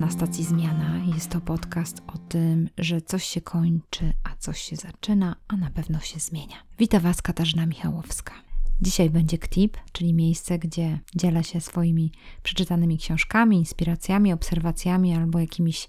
Na 0.00 0.10
stacji 0.10 0.44
Zmiana. 0.44 1.04
Jest 1.14 1.30
to 1.30 1.40
podcast 1.40 2.02
o 2.06 2.18
tym, 2.18 2.68
że 2.78 3.02
coś 3.02 3.24
się 3.24 3.40
kończy, 3.40 4.12
a 4.24 4.36
coś 4.38 4.62
się 4.62 4.76
zaczyna, 4.76 5.36
a 5.48 5.56
na 5.56 5.70
pewno 5.70 6.00
się 6.00 6.20
zmienia. 6.20 6.56
Witam 6.78 7.02
Was 7.02 7.22
Katarzyna 7.22 7.66
Michałowska. 7.66 8.34
Dzisiaj 8.80 9.10
będzie 9.10 9.38
KTIP, 9.38 9.76
czyli 9.92 10.14
miejsce, 10.14 10.58
gdzie 10.58 10.98
dzielę 11.16 11.44
się 11.44 11.60
swoimi 11.60 12.12
przeczytanymi 12.42 12.98
książkami, 12.98 13.56
inspiracjami, 13.56 14.32
obserwacjami 14.32 15.14
albo 15.14 15.38
jakimiś 15.38 15.88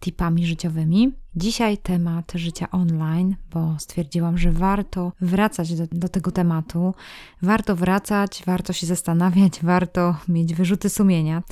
tipami 0.00 0.46
życiowymi. 0.46 1.12
Dzisiaj 1.38 1.78
temat 1.78 2.32
życia 2.34 2.70
online, 2.70 3.36
bo 3.52 3.76
stwierdziłam, 3.78 4.38
że 4.38 4.52
warto 4.52 5.12
wracać 5.20 5.74
do, 5.74 5.86
do, 5.92 6.08
tego 6.08 6.30
tematu. 6.30 6.94
Warto 7.42 7.76
wracać, 7.76 8.42
warto 8.46 8.72
się 8.72 8.86
zastanawiać, 8.86 9.52
warto 9.72 10.16
mieć 10.28 10.54
wyrzuty 10.54 10.88
sumienia. 10.88 11.42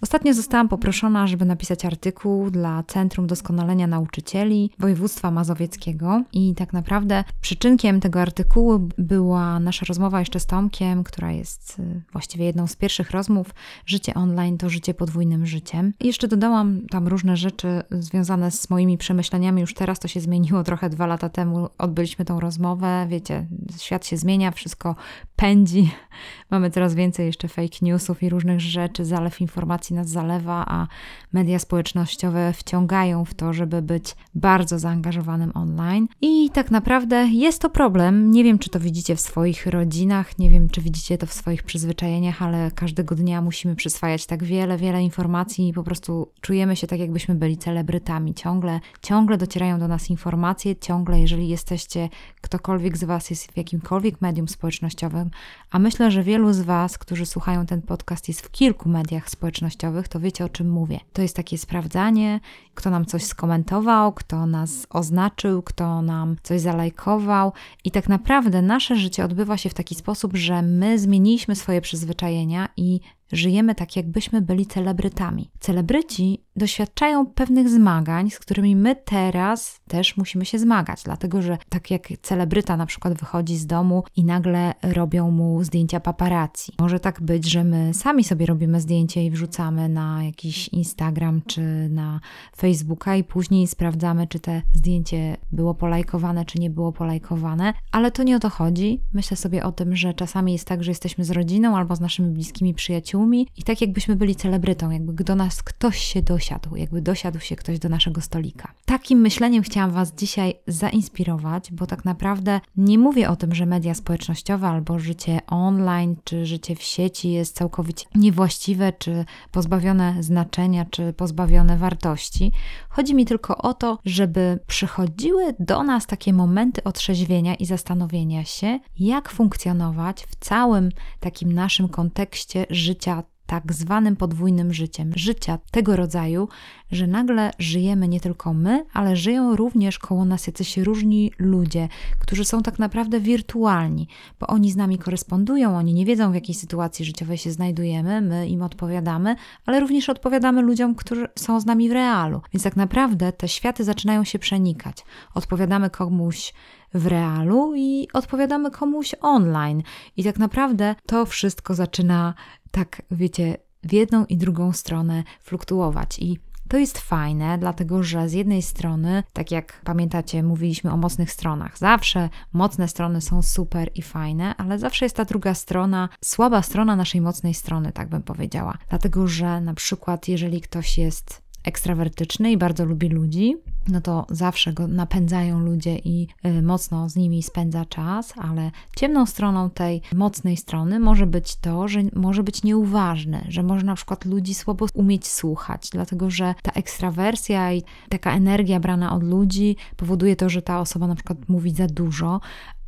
Ostatnio 0.00 0.34
zostałam 0.34 0.68
poproszona, 0.68 1.26
żeby 1.26 1.44
napisać 1.44 1.84
artykuł 1.84 2.50
dla 2.50 2.82
Centrum 2.82 3.26
Doskonalenia 3.26 3.86
Nauczycieli 3.86 4.70
Województwa 4.78 5.30
Mazowieckiego 5.30 6.22
i 6.32 6.54
tak 6.54 6.72
naprawdę 6.72 7.24
przyczynkiem 7.40 8.00
tego 8.00 8.20
artykułu 8.20 8.88
była 8.98 9.60
nasza 9.60 9.86
rozmowa 9.86 10.18
jeszcze 10.18 10.40
z 10.40 10.46
Tomkiem, 10.46 11.04
która 11.04 11.32
jest 11.32 11.78
y, 11.78 12.02
właściwie 12.12 12.44
jedną 12.44 12.66
z 12.66 12.76
pierwszych 12.76 13.10
rozmów. 13.10 13.54
Życie 13.86 14.14
online 14.14 14.58
to 14.58 14.70
życie 14.70 14.94
podwójnym 14.94 15.46
życiem. 15.46 15.92
I 16.00 16.06
jeszcze 16.06 16.28
dodałam 16.28 16.86
tam 16.90 17.08
różne 17.08 17.36
rzeczy 17.36 17.82
związane 17.90 18.50
z 18.50 18.70
moimi 18.70 18.98
przemyśleniami 18.98 19.31
przemyśleniami 19.32 19.60
już 19.60 19.74
teraz 19.74 19.98
to 19.98 20.08
się 20.08 20.20
zmieniło 20.20 20.62
trochę 20.62 20.90
dwa 20.90 21.06
lata 21.06 21.28
temu. 21.28 21.68
Odbyliśmy 21.78 22.24
tą 22.24 22.40
rozmowę, 22.40 23.06
wiecie, 23.08 23.46
świat 23.78 24.06
się 24.06 24.16
zmienia, 24.16 24.50
wszystko 24.50 24.96
pędzi. 25.42 25.90
Mamy 26.50 26.70
coraz 26.70 26.94
więcej 26.94 27.26
jeszcze 27.26 27.48
fake 27.48 27.76
newsów 27.82 28.22
i 28.22 28.28
różnych 28.28 28.60
rzeczy, 28.60 29.04
zalew 29.04 29.40
informacji 29.40 29.96
nas 29.96 30.08
zalewa, 30.08 30.64
a 30.68 30.86
media 31.32 31.58
społecznościowe 31.58 32.52
wciągają 32.52 33.24
w 33.24 33.34
to, 33.34 33.52
żeby 33.52 33.82
być 33.82 34.16
bardzo 34.34 34.78
zaangażowanym 34.78 35.52
online. 35.54 36.08
I 36.20 36.50
tak 36.50 36.70
naprawdę 36.70 37.28
jest 37.32 37.62
to 37.62 37.70
problem. 37.70 38.30
Nie 38.30 38.44
wiem, 38.44 38.58
czy 38.58 38.70
to 38.70 38.80
widzicie 38.80 39.16
w 39.16 39.20
swoich 39.20 39.66
rodzinach, 39.66 40.38
nie 40.38 40.50
wiem, 40.50 40.68
czy 40.68 40.80
widzicie 40.80 41.18
to 41.18 41.26
w 41.26 41.32
swoich 41.32 41.62
przyzwyczajeniach, 41.62 42.42
ale 42.42 42.70
każdego 42.70 43.14
dnia 43.14 43.40
musimy 43.40 43.76
przyswajać 43.76 44.26
tak 44.26 44.44
wiele, 44.44 44.76
wiele 44.76 45.02
informacji 45.02 45.68
i 45.68 45.72
po 45.72 45.82
prostu 45.82 46.28
czujemy 46.40 46.76
się 46.76 46.86
tak, 46.86 46.98
jakbyśmy 46.98 47.34
byli 47.34 47.56
celebrytami. 47.56 48.34
Ciągle, 48.34 48.80
ciągle 49.02 49.36
docierają 49.38 49.78
do 49.78 49.88
nas 49.88 50.10
informacje, 50.10 50.76
ciągle, 50.76 51.20
jeżeli 51.20 51.48
jesteście, 51.48 52.08
ktokolwiek 52.40 52.96
z 52.96 53.04
Was 53.04 53.30
jest 53.30 53.52
w 53.52 53.56
jakimkolwiek 53.56 54.20
medium 54.20 54.48
społecznościowym, 54.48 55.31
a 55.70 55.78
myślę, 55.78 56.10
że 56.10 56.22
wielu 56.22 56.52
z 56.52 56.60
Was, 56.60 56.98
którzy 56.98 57.26
słuchają 57.26 57.66
ten 57.66 57.82
podcast, 57.82 58.28
jest 58.28 58.40
w 58.40 58.50
kilku 58.50 58.88
mediach 58.88 59.30
społecznościowych, 59.30 60.08
to 60.08 60.20
wiecie 60.20 60.44
o 60.44 60.48
czym 60.48 60.70
mówię. 60.70 61.00
To 61.12 61.22
jest 61.22 61.36
takie 61.36 61.58
sprawdzanie, 61.58 62.40
kto 62.74 62.90
nam 62.90 63.06
coś 63.06 63.24
skomentował, 63.24 64.12
kto 64.12 64.46
nas 64.46 64.86
oznaczył, 64.90 65.62
kto 65.62 66.02
nam 66.02 66.36
coś 66.42 66.60
zalajkował. 66.60 67.52
I 67.84 67.90
tak 67.90 68.08
naprawdę 68.08 68.62
nasze 68.62 68.96
życie 68.96 69.24
odbywa 69.24 69.56
się 69.56 69.70
w 69.70 69.74
taki 69.74 69.94
sposób, 69.94 70.36
że 70.36 70.62
my 70.62 70.98
zmieniliśmy 70.98 71.56
swoje 71.56 71.80
przyzwyczajenia 71.80 72.68
i 72.76 73.00
żyjemy 73.32 73.74
tak, 73.74 73.96
jakbyśmy 73.96 74.42
byli 74.42 74.66
celebrytami. 74.66 75.50
Celebryci 75.60 76.44
doświadczają 76.56 77.26
pewnych 77.26 77.68
zmagań, 77.68 78.30
z 78.30 78.38
którymi 78.38 78.76
my 78.76 78.96
teraz 78.96 79.80
też 79.88 80.16
musimy 80.16 80.44
się 80.44 80.58
zmagać, 80.58 81.02
dlatego 81.04 81.42
że 81.42 81.58
tak 81.68 81.90
jak 81.90 82.08
celebryta 82.22 82.76
na 82.76 82.86
przykład 82.86 83.14
wychodzi 83.14 83.56
z 83.56 83.66
domu 83.66 84.04
i 84.16 84.24
nagle 84.24 84.74
robią 84.82 85.30
mu 85.30 85.64
zdjęcia 85.64 86.00
paparazzi. 86.00 86.72
Może 86.80 87.00
tak 87.00 87.22
być, 87.22 87.50
że 87.50 87.64
my 87.64 87.94
sami 87.94 88.24
sobie 88.24 88.46
robimy 88.46 88.80
zdjęcie 88.80 89.24
i 89.24 89.30
wrzucamy 89.30 89.88
na 89.88 90.24
jakiś 90.24 90.68
Instagram 90.68 91.42
czy 91.46 91.88
na 91.88 92.20
Facebooka 92.62 93.16
i 93.16 93.24
później 93.24 93.66
sprawdzamy, 93.66 94.26
czy 94.26 94.40
te 94.40 94.62
zdjęcie 94.74 95.36
było 95.52 95.74
polajkowane, 95.74 96.44
czy 96.44 96.58
nie 96.58 96.70
było 96.70 96.92
polajkowane, 96.92 97.74
ale 97.92 98.10
to 98.10 98.22
nie 98.22 98.36
o 98.36 98.38
to 98.38 98.50
chodzi. 98.50 99.00
Myślę 99.12 99.36
sobie 99.36 99.64
o 99.64 99.72
tym, 99.72 99.96
że 99.96 100.14
czasami 100.14 100.52
jest 100.52 100.68
tak, 100.68 100.84
że 100.84 100.90
jesteśmy 100.90 101.24
z 101.24 101.30
rodziną 101.30 101.76
albo 101.76 101.96
z 101.96 102.00
naszymi 102.00 102.30
bliskimi 102.30 102.74
przyjaciółmi 102.74 103.48
i 103.56 103.62
tak 103.62 103.80
jakbyśmy 103.80 104.16
byli 104.16 104.36
celebrytą, 104.36 104.90
jakby 104.90 105.24
do 105.24 105.34
nas 105.34 105.62
ktoś 105.62 105.98
się 105.98 106.22
dosiadł, 106.22 106.76
jakby 106.76 107.02
dosiadł 107.02 107.40
się 107.40 107.56
ktoś 107.56 107.78
do 107.78 107.88
naszego 107.88 108.20
stolika. 108.20 108.72
Takim 108.84 109.18
myśleniem 109.18 109.62
chciałam 109.62 109.90
Was 109.90 110.14
dzisiaj 110.14 110.54
zainspirować, 110.66 111.72
bo 111.72 111.86
tak 111.86 112.04
naprawdę 112.04 112.60
nie 112.76 112.98
mówię 112.98 113.30
o 113.30 113.36
tym, 113.36 113.54
że 113.54 113.66
media 113.66 113.94
społecznościowe 113.94 114.68
albo 114.68 114.98
życie 114.98 115.40
online 115.46 116.16
czy 116.24 116.46
życie 116.46 116.76
w 116.76 116.82
sieci 116.82 117.32
jest 117.32 117.56
całkowicie 117.56 118.06
niewłaściwe, 118.14 118.92
czy 118.92 119.24
pozbawione 119.52 120.22
znaczenia, 120.22 120.84
czy 120.84 121.12
pozbawione 121.12 121.78
wartości. 121.78 122.51
Chodzi 122.88 123.14
mi 123.14 123.26
tylko 123.26 123.58
o 123.58 123.74
to, 123.74 123.98
żeby 124.04 124.58
przychodziły 124.66 125.54
do 125.58 125.82
nas 125.82 126.06
takie 126.06 126.32
momenty 126.32 126.84
otrzeźwienia 126.84 127.54
i 127.54 127.66
zastanowienia 127.66 128.44
się, 128.44 128.78
jak 128.98 129.30
funkcjonować 129.30 130.22
w 130.22 130.36
całym 130.36 130.88
takim 131.20 131.52
naszym 131.52 131.88
kontekście 131.88 132.66
życia 132.70 133.22
tak 133.52 133.72
zwanym 133.72 134.16
podwójnym 134.16 134.72
życiem, 134.72 135.12
życia 135.16 135.58
tego 135.70 135.96
rodzaju, 135.96 136.48
że 136.92 137.06
nagle 137.06 137.50
żyjemy 137.58 138.08
nie 138.08 138.20
tylko 138.20 138.54
my, 138.54 138.84
ale 138.92 139.16
żyją 139.16 139.56
również 139.56 139.98
koło 139.98 140.24
nas 140.24 140.46
jacyś 140.46 140.76
różni 140.76 141.32
ludzie, 141.38 141.88
którzy 142.18 142.44
są 142.44 142.62
tak 142.62 142.78
naprawdę 142.78 143.20
wirtualni, 143.20 144.08
bo 144.40 144.46
oni 144.46 144.72
z 144.72 144.76
nami 144.76 144.98
korespondują, 144.98 145.76
oni 145.76 145.94
nie 145.94 146.06
wiedzą 146.06 146.30
w 146.30 146.34
jakiej 146.34 146.54
sytuacji 146.54 147.04
życiowej 147.04 147.38
się 147.38 147.50
znajdujemy, 147.50 148.20
my 148.20 148.48
im 148.48 148.62
odpowiadamy, 148.62 149.36
ale 149.66 149.80
również 149.80 150.08
odpowiadamy 150.08 150.62
ludziom, 150.62 150.94
którzy 150.94 151.28
są 151.38 151.60
z 151.60 151.66
nami 151.66 151.88
w 151.88 151.92
realu. 151.92 152.40
Więc 152.52 152.64
tak 152.64 152.76
naprawdę 152.76 153.32
te 153.32 153.48
światy 153.48 153.84
zaczynają 153.84 154.24
się 154.24 154.38
przenikać. 154.38 155.04
Odpowiadamy 155.34 155.90
komuś 155.90 156.54
w 156.94 157.06
realu 157.06 157.74
i 157.76 158.08
odpowiadamy 158.12 158.70
komuś 158.70 159.14
online. 159.20 159.82
I 160.16 160.24
tak 160.24 160.38
naprawdę 160.38 160.94
to 161.06 161.26
wszystko 161.26 161.74
zaczyna 161.74 162.34
tak, 162.72 163.02
wiecie, 163.10 163.56
w 163.82 163.92
jedną 163.92 164.26
i 164.26 164.36
drugą 164.36 164.72
stronę 164.72 165.24
fluktuować. 165.40 166.18
I 166.18 166.38
to 166.68 166.76
jest 166.78 166.98
fajne, 166.98 167.58
dlatego 167.58 168.02
że 168.02 168.28
z 168.28 168.32
jednej 168.32 168.62
strony, 168.62 169.22
tak 169.32 169.50
jak 169.50 169.80
pamiętacie, 169.84 170.42
mówiliśmy 170.42 170.92
o 170.92 170.96
mocnych 170.96 171.32
stronach. 171.32 171.78
Zawsze 171.78 172.28
mocne 172.52 172.88
strony 172.88 173.20
są 173.20 173.42
super 173.42 173.90
i 173.94 174.02
fajne, 174.02 174.56
ale 174.56 174.78
zawsze 174.78 175.04
jest 175.04 175.16
ta 175.16 175.24
druga 175.24 175.54
strona, 175.54 176.08
słaba 176.24 176.62
strona 176.62 176.96
naszej 176.96 177.20
mocnej 177.20 177.54
strony, 177.54 177.92
tak 177.92 178.08
bym 178.08 178.22
powiedziała. 178.22 178.78
Dlatego 178.88 179.28
że 179.28 179.60
na 179.60 179.74
przykład, 179.74 180.28
jeżeli 180.28 180.60
ktoś 180.60 180.98
jest 180.98 181.41
ekstrawertyczny 181.64 182.52
i 182.52 182.56
bardzo 182.56 182.84
lubi 182.84 183.08
ludzi, 183.08 183.56
no 183.88 184.00
to 184.00 184.26
zawsze 184.30 184.72
go 184.72 184.86
napędzają 184.86 185.60
ludzie 185.60 185.96
i 185.96 186.28
y, 186.46 186.62
mocno 186.62 187.08
z 187.08 187.16
nimi 187.16 187.42
spędza 187.42 187.84
czas, 187.84 188.34
ale 188.36 188.70
ciemną 188.96 189.26
stroną 189.26 189.70
tej 189.70 190.02
mocnej 190.14 190.56
strony 190.56 191.00
może 191.00 191.26
być 191.26 191.56
to, 191.56 191.88
że 191.88 192.00
może 192.12 192.42
być 192.42 192.62
nieuważny, 192.62 193.44
że 193.48 193.62
może 193.62 193.86
na 193.86 193.94
przykład 193.94 194.24
ludzi 194.24 194.54
słabo 194.54 194.86
umieć 194.94 195.28
słuchać, 195.28 195.88
dlatego 195.92 196.30
że 196.30 196.54
ta 196.62 196.72
ekstrawersja 196.72 197.72
i 197.72 197.82
taka 198.08 198.32
energia 198.32 198.80
brana 198.80 199.14
od 199.14 199.22
ludzi 199.22 199.76
powoduje 199.96 200.36
to, 200.36 200.48
że 200.48 200.62
ta 200.62 200.80
osoba 200.80 201.06
na 201.06 201.14
przykład 201.14 201.38
mówi 201.48 201.70
za 201.70 201.86
dużo, 201.86 202.40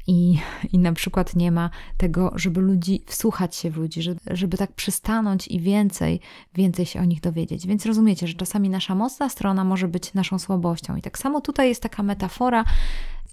i, 0.06 0.38
I 0.72 0.78
na 0.78 0.92
przykład 0.92 1.36
nie 1.36 1.52
ma 1.52 1.70
tego, 1.96 2.32
żeby 2.34 2.60
ludzi, 2.60 3.02
wsłuchać 3.06 3.56
się 3.56 3.70
w 3.70 3.76
ludzi, 3.76 4.02
żeby, 4.02 4.20
żeby 4.30 4.56
tak 4.56 4.72
przystanąć 4.72 5.48
i 5.48 5.60
więcej, 5.60 6.20
więcej 6.54 6.86
się 6.86 7.00
o 7.00 7.04
nich 7.04 7.20
dowiedzieć. 7.20 7.66
Więc 7.66 7.86
rozumiecie, 7.86 8.26
że 8.26 8.34
czasami 8.34 8.68
nasza 8.70 8.94
mocna 8.94 9.28
strona 9.28 9.64
może 9.64 9.88
być 9.88 10.14
naszą 10.14 10.38
słabością. 10.38 10.96
I 10.96 11.02
tak 11.02 11.18
samo 11.18 11.40
tutaj 11.40 11.68
jest 11.68 11.82
taka 11.82 12.02
metafora 12.02 12.64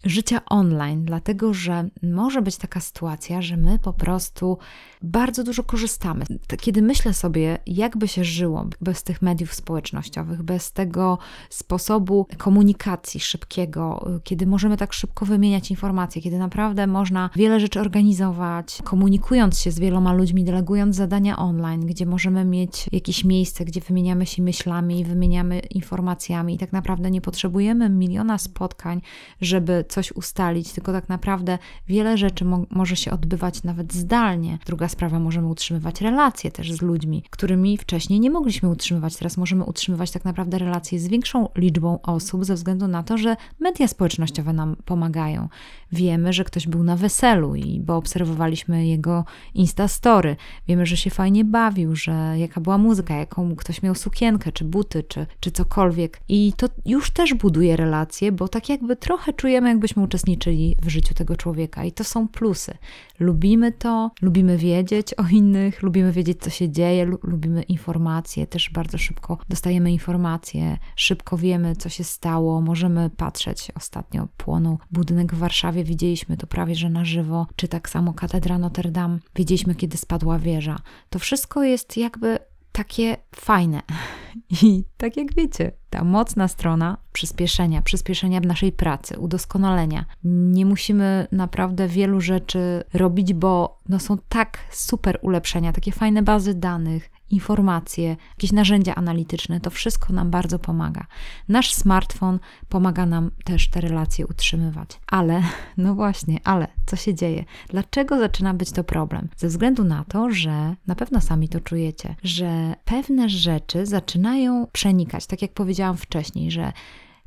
życia 0.04 0.42
online, 0.46 1.06
dlatego 1.06 1.54
że 1.54 1.90
może 2.04 2.42
być 2.42 2.58
taka 2.58 2.80
sytuacja, 2.80 3.42
że 3.42 3.58
my 3.58 3.80
po 3.80 3.94
prostu 3.94 4.58
bardzo 5.02 5.44
dużo 5.44 5.64
korzystamy. 5.64 6.26
Kiedy 6.62 6.82
myślę 6.82 7.14
sobie, 7.14 7.58
jakby 7.68 8.08
się 8.08 8.24
żyło 8.24 8.66
bez 8.82 9.04
tych 9.04 9.22
mediów 9.22 9.54
społecznościowych, 9.54 10.44
bez 10.44 10.72
tego 10.72 11.18
sposobu 11.50 12.28
komunikacji 12.38 13.20
szybkiego, 13.20 14.10
kiedy 14.24 14.48
możemy 14.48 14.78
tak 14.78 14.94
szybko 14.94 15.26
wymieniać 15.26 15.72
informacje, 15.72 16.22
kiedy 16.22 16.38
naprawdę 16.38 16.88
można 16.88 17.30
wiele 17.36 17.60
rzeczy 17.60 17.80
organizować, 17.80 18.82
komunikując 18.84 19.60
się 19.60 19.72
z 19.72 19.80
wieloma 19.80 20.14
ludźmi, 20.14 20.44
delegując 20.44 20.96
zadania 20.96 21.38
online, 21.38 21.86
gdzie 21.86 22.06
możemy 22.06 22.46
mieć 22.46 22.90
jakieś 22.92 23.24
miejsce, 23.24 23.66
gdzie 23.66 23.82
wymieniamy 23.82 24.26
się 24.26 24.42
myślami, 24.44 25.06
wymieniamy 25.06 25.60
informacjami 25.60 26.56
i 26.56 26.58
tak 26.58 26.72
naprawdę 26.72 27.12
nie 27.12 27.22
potrzebujemy 27.22 27.90
miliona 27.90 28.38
spotkań, 28.38 29.02
żeby 29.42 29.86
coś 29.92 30.12
ustalić, 30.12 30.74
tylko 30.74 30.92
tak 30.92 31.10
naprawdę 31.10 31.58
wiele 31.88 32.18
rzeczy 32.18 32.46
mo 32.46 32.66
może 32.70 32.96
się 32.96 33.12
odbywać 33.12 33.64
nawet 33.64 33.94
zdalnie. 33.94 34.58
Druga 34.66 34.90
sprawa, 34.90 35.20
możemy 35.20 35.48
utrzymywać 35.48 36.02
relacje 36.02 36.52
też 36.52 36.74
z 36.74 36.82
ludźmi, 36.82 37.24
którymi 37.30 37.78
wcześniej 37.78 38.20
nie 38.20 38.30
mogliśmy 38.30 38.70
utrzymywać. 38.70 39.16
Teraz 39.16 39.38
możemy 39.38 39.64
utrzymywać 39.64 40.12
tak 40.12 40.26
naprawdę 40.26 40.58
relacje 40.58 41.00
z 41.00 41.08
większą 41.08 41.50
liczbą 41.56 42.02
osób 42.02 42.46
ze 42.46 42.56
względu 42.56 42.88
na 42.88 43.04
to, 43.04 43.18
że 43.18 43.36
media 43.60 43.88
społecznościowe 43.88 44.54
nam 44.54 44.76
pomagają. 44.86 45.50
Wiemy, 45.92 46.34
że 46.34 46.44
ktoś 46.44 46.68
był 46.68 46.84
na 46.84 46.96
weselu 46.96 47.56
i 47.56 47.80
bo 47.80 47.96
obserwowaliśmy 47.96 48.88
jego 48.88 49.26
instastory. 49.54 50.36
Wiemy, 50.68 50.86
że 50.86 50.98
się 50.98 51.10
fajnie 51.10 51.46
bawił, 51.46 51.96
że 51.96 52.34
jaka 52.38 52.62
była 52.62 52.78
muzyka, 52.78 53.16
jaką 53.16 53.56
ktoś 53.56 53.82
miał 53.82 53.96
sukienkę, 53.96 54.52
czy 54.52 54.66
buty, 54.66 55.04
czy, 55.04 55.28
czy 55.40 55.52
cokolwiek. 55.52 56.22
I 56.30 56.54
to 56.58 56.68
już 56.86 57.12
też 57.12 57.34
buduje 57.34 57.78
relacje, 57.78 58.32
bo 58.32 58.48
tak 58.48 58.70
jakby 58.70 58.96
trochę 58.96 59.34
czujemy, 59.34 59.70
jakbyśmy 59.70 60.04
uczestniczyli 60.04 60.76
w 60.82 60.90
życiu 60.90 61.14
tego 61.14 61.36
człowieka. 61.36 61.84
I 61.84 61.92
to 61.92 62.04
są 62.04 62.28
plusy. 62.28 62.78
Lubimy 63.20 63.72
to, 63.72 64.12
lubimy 64.22 64.58
wiedzieć 64.58 65.14
o 65.14 65.24
innych, 65.32 65.84
lubimy 65.84 66.12
wiedzieć, 66.12 66.42
co 66.42 66.50
się 66.50 66.70
dzieje, 66.70 67.06
lubimy 67.24 67.62
informacje, 67.62 68.48
też 68.48 68.70
bardzo 68.70 68.98
szybko 68.98 69.38
dostajemy 69.50 69.92
informacje, 69.92 70.78
szybko 70.96 71.38
wiemy, 71.38 71.76
co 71.76 71.90
się 71.90 72.04
stało, 72.04 72.62
możemy 72.62 73.10
patrzeć. 73.10 73.72
Ostatnio 73.76 74.28
płonął 74.38 74.80
budynek 74.92 75.34
w 75.34 75.38
Warszawie, 75.38 75.81
widzieliśmy 75.84 76.38
to 76.38 76.48
prawie 76.48 76.76
że 76.76 76.90
na 76.90 77.06
żywo, 77.06 77.48
czy 77.56 77.68
tak 77.68 77.90
samo 77.90 78.14
katedra 78.14 78.58
Notre 78.58 78.92
Dame, 78.92 79.20
wiedzieliśmy, 79.36 79.76
kiedy 79.76 79.98
spadła 79.98 80.40
wieża. 80.40 80.80
To 81.10 81.20
wszystko 81.20 81.64
jest 81.64 81.98
jakby 81.98 82.40
takie 82.72 83.18
fajne. 83.36 83.82
I 84.64 84.84
tak 84.98 85.18
jak 85.18 85.36
wiecie, 85.36 85.72
ta 85.90 86.04
mocna 86.04 86.48
strona 86.48 86.98
przyspieszenia, 87.14 87.82
przyspieszenia 87.82 88.40
naszej 88.40 88.72
pracy, 88.72 89.20
udoskonalenia. 89.20 90.06
Nie 90.24 90.66
musimy 90.66 91.28
naprawdę 91.32 91.88
wielu 91.88 92.22
rzeczy 92.22 92.84
robić, 92.94 93.34
bo 93.34 93.80
no 93.90 94.00
są 94.00 94.18
tak 94.30 94.58
super 94.72 95.20
ulepszenia, 95.22 95.74
takie 95.74 95.92
fajne 95.92 96.24
bazy 96.24 96.54
danych, 96.54 97.10
informacje, 97.32 98.18
jakieś 98.30 98.52
narzędzia 98.52 98.96
analityczne, 98.96 99.60
to 99.60 99.70
wszystko 99.70 100.14
nam 100.14 100.32
bardzo 100.32 100.60
pomaga. 100.60 101.06
Nasz 101.48 101.74
smartfon 101.74 102.40
pomaga 102.70 103.06
nam 103.06 103.32
też 103.44 103.70
te 103.70 103.82
relacje 103.82 104.28
utrzymywać. 104.28 105.00
Ale, 105.08 105.44
no 105.78 105.96
właśnie, 105.96 106.40
ale 106.44 106.68
co 106.86 106.96
się 106.96 107.16
dzieje? 107.16 107.46
Dlaczego 107.70 108.20
zaczyna 108.20 108.54
być 108.54 108.72
to 108.72 108.84
problem? 108.84 109.28
Ze 109.38 109.48
względu 109.48 109.84
na 109.84 110.04
to, 110.04 110.32
że 110.32 110.76
na 110.88 110.96
pewno 110.96 111.22
sami 111.22 111.50
to 111.50 111.60
czujecie, 111.60 112.16
że 112.24 112.74
pewne 112.86 113.30
rzeczy 113.30 113.86
zaczynają 113.86 114.68
przenikać, 114.72 115.28
tak 115.28 115.42
jak 115.42 115.54
powiedziałam 115.54 115.98
wcześniej, 115.98 116.52
że 116.52 116.74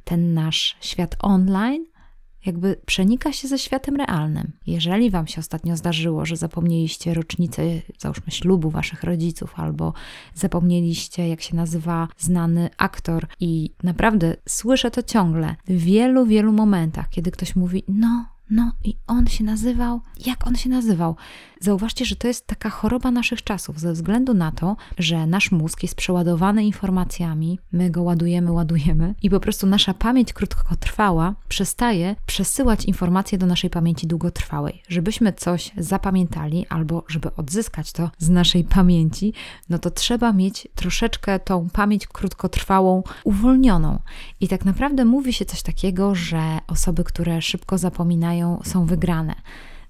ten 0.04 0.34
nasz 0.34 0.76
świat 0.80 1.16
online 1.18 1.84
jakby 2.46 2.76
przenika 2.86 3.32
się 3.32 3.48
ze 3.48 3.58
światem 3.58 3.96
realnym. 3.96 4.52
Jeżeli 4.66 5.10
Wam 5.10 5.26
się 5.26 5.40
ostatnio 5.40 5.76
zdarzyło, 5.76 6.26
że 6.26 6.36
zapomnieliście 6.36 7.14
rocznicę, 7.14 7.62
załóżmy 7.98 8.30
ślubu 8.32 8.70
Waszych 8.70 9.02
rodziców, 9.02 9.52
albo 9.56 9.92
zapomnieliście, 10.34 11.28
jak 11.28 11.40
się 11.40 11.56
nazywa 11.56 12.08
znany 12.18 12.70
aktor, 12.78 13.26
i 13.40 13.70
naprawdę 13.82 14.36
słyszę 14.48 14.90
to 14.90 15.02
ciągle 15.02 15.56
w 15.68 15.76
wielu, 15.76 16.26
wielu 16.26 16.52
momentach, 16.52 17.08
kiedy 17.10 17.30
ktoś 17.30 17.56
mówi: 17.56 17.84
No, 17.88 18.33
no 18.50 18.72
i 18.84 18.96
on 19.06 19.26
się 19.26 19.44
nazywał. 19.44 20.00
Jak 20.26 20.46
on 20.46 20.56
się 20.56 20.68
nazywał? 20.68 21.16
Zauważcie, 21.60 22.04
że 22.04 22.16
to 22.16 22.28
jest 22.28 22.46
taka 22.46 22.70
choroba 22.70 23.10
naszych 23.10 23.44
czasów, 23.44 23.80
ze 23.80 23.92
względu 23.92 24.34
na 24.34 24.52
to, 24.52 24.76
że 24.98 25.26
nasz 25.26 25.52
mózg 25.52 25.82
jest 25.82 25.94
przeładowany 25.94 26.64
informacjami, 26.64 27.58
my 27.72 27.90
go 27.90 28.02
ładujemy, 28.02 28.52
ładujemy 28.52 29.14
i 29.22 29.30
po 29.30 29.40
prostu 29.40 29.66
nasza 29.66 29.94
pamięć 29.94 30.32
krótkotrwała 30.32 31.34
przestaje 31.48 32.16
przesyłać 32.26 32.84
informacje 32.84 33.38
do 33.38 33.46
naszej 33.46 33.70
pamięci 33.70 34.06
długotrwałej. 34.06 34.82
Żebyśmy 34.88 35.32
coś 35.32 35.70
zapamiętali 35.76 36.66
albo 36.68 37.04
żeby 37.08 37.34
odzyskać 37.36 37.92
to 37.92 38.10
z 38.18 38.28
naszej 38.28 38.64
pamięci, 38.64 39.32
no 39.68 39.78
to 39.78 39.90
trzeba 39.90 40.32
mieć 40.32 40.68
troszeczkę 40.74 41.38
tą 41.38 41.68
pamięć 41.70 42.06
krótkotrwałą 42.06 43.02
uwolnioną. 43.24 43.98
I 44.40 44.48
tak 44.48 44.64
naprawdę 44.64 45.04
mówi 45.04 45.32
się 45.32 45.44
coś 45.44 45.62
takiego, 45.62 46.14
że 46.14 46.58
osoby, 46.66 47.04
które 47.04 47.42
szybko 47.42 47.78
zapominają, 47.78 48.34
są 48.64 48.86
wygrane 48.86 49.34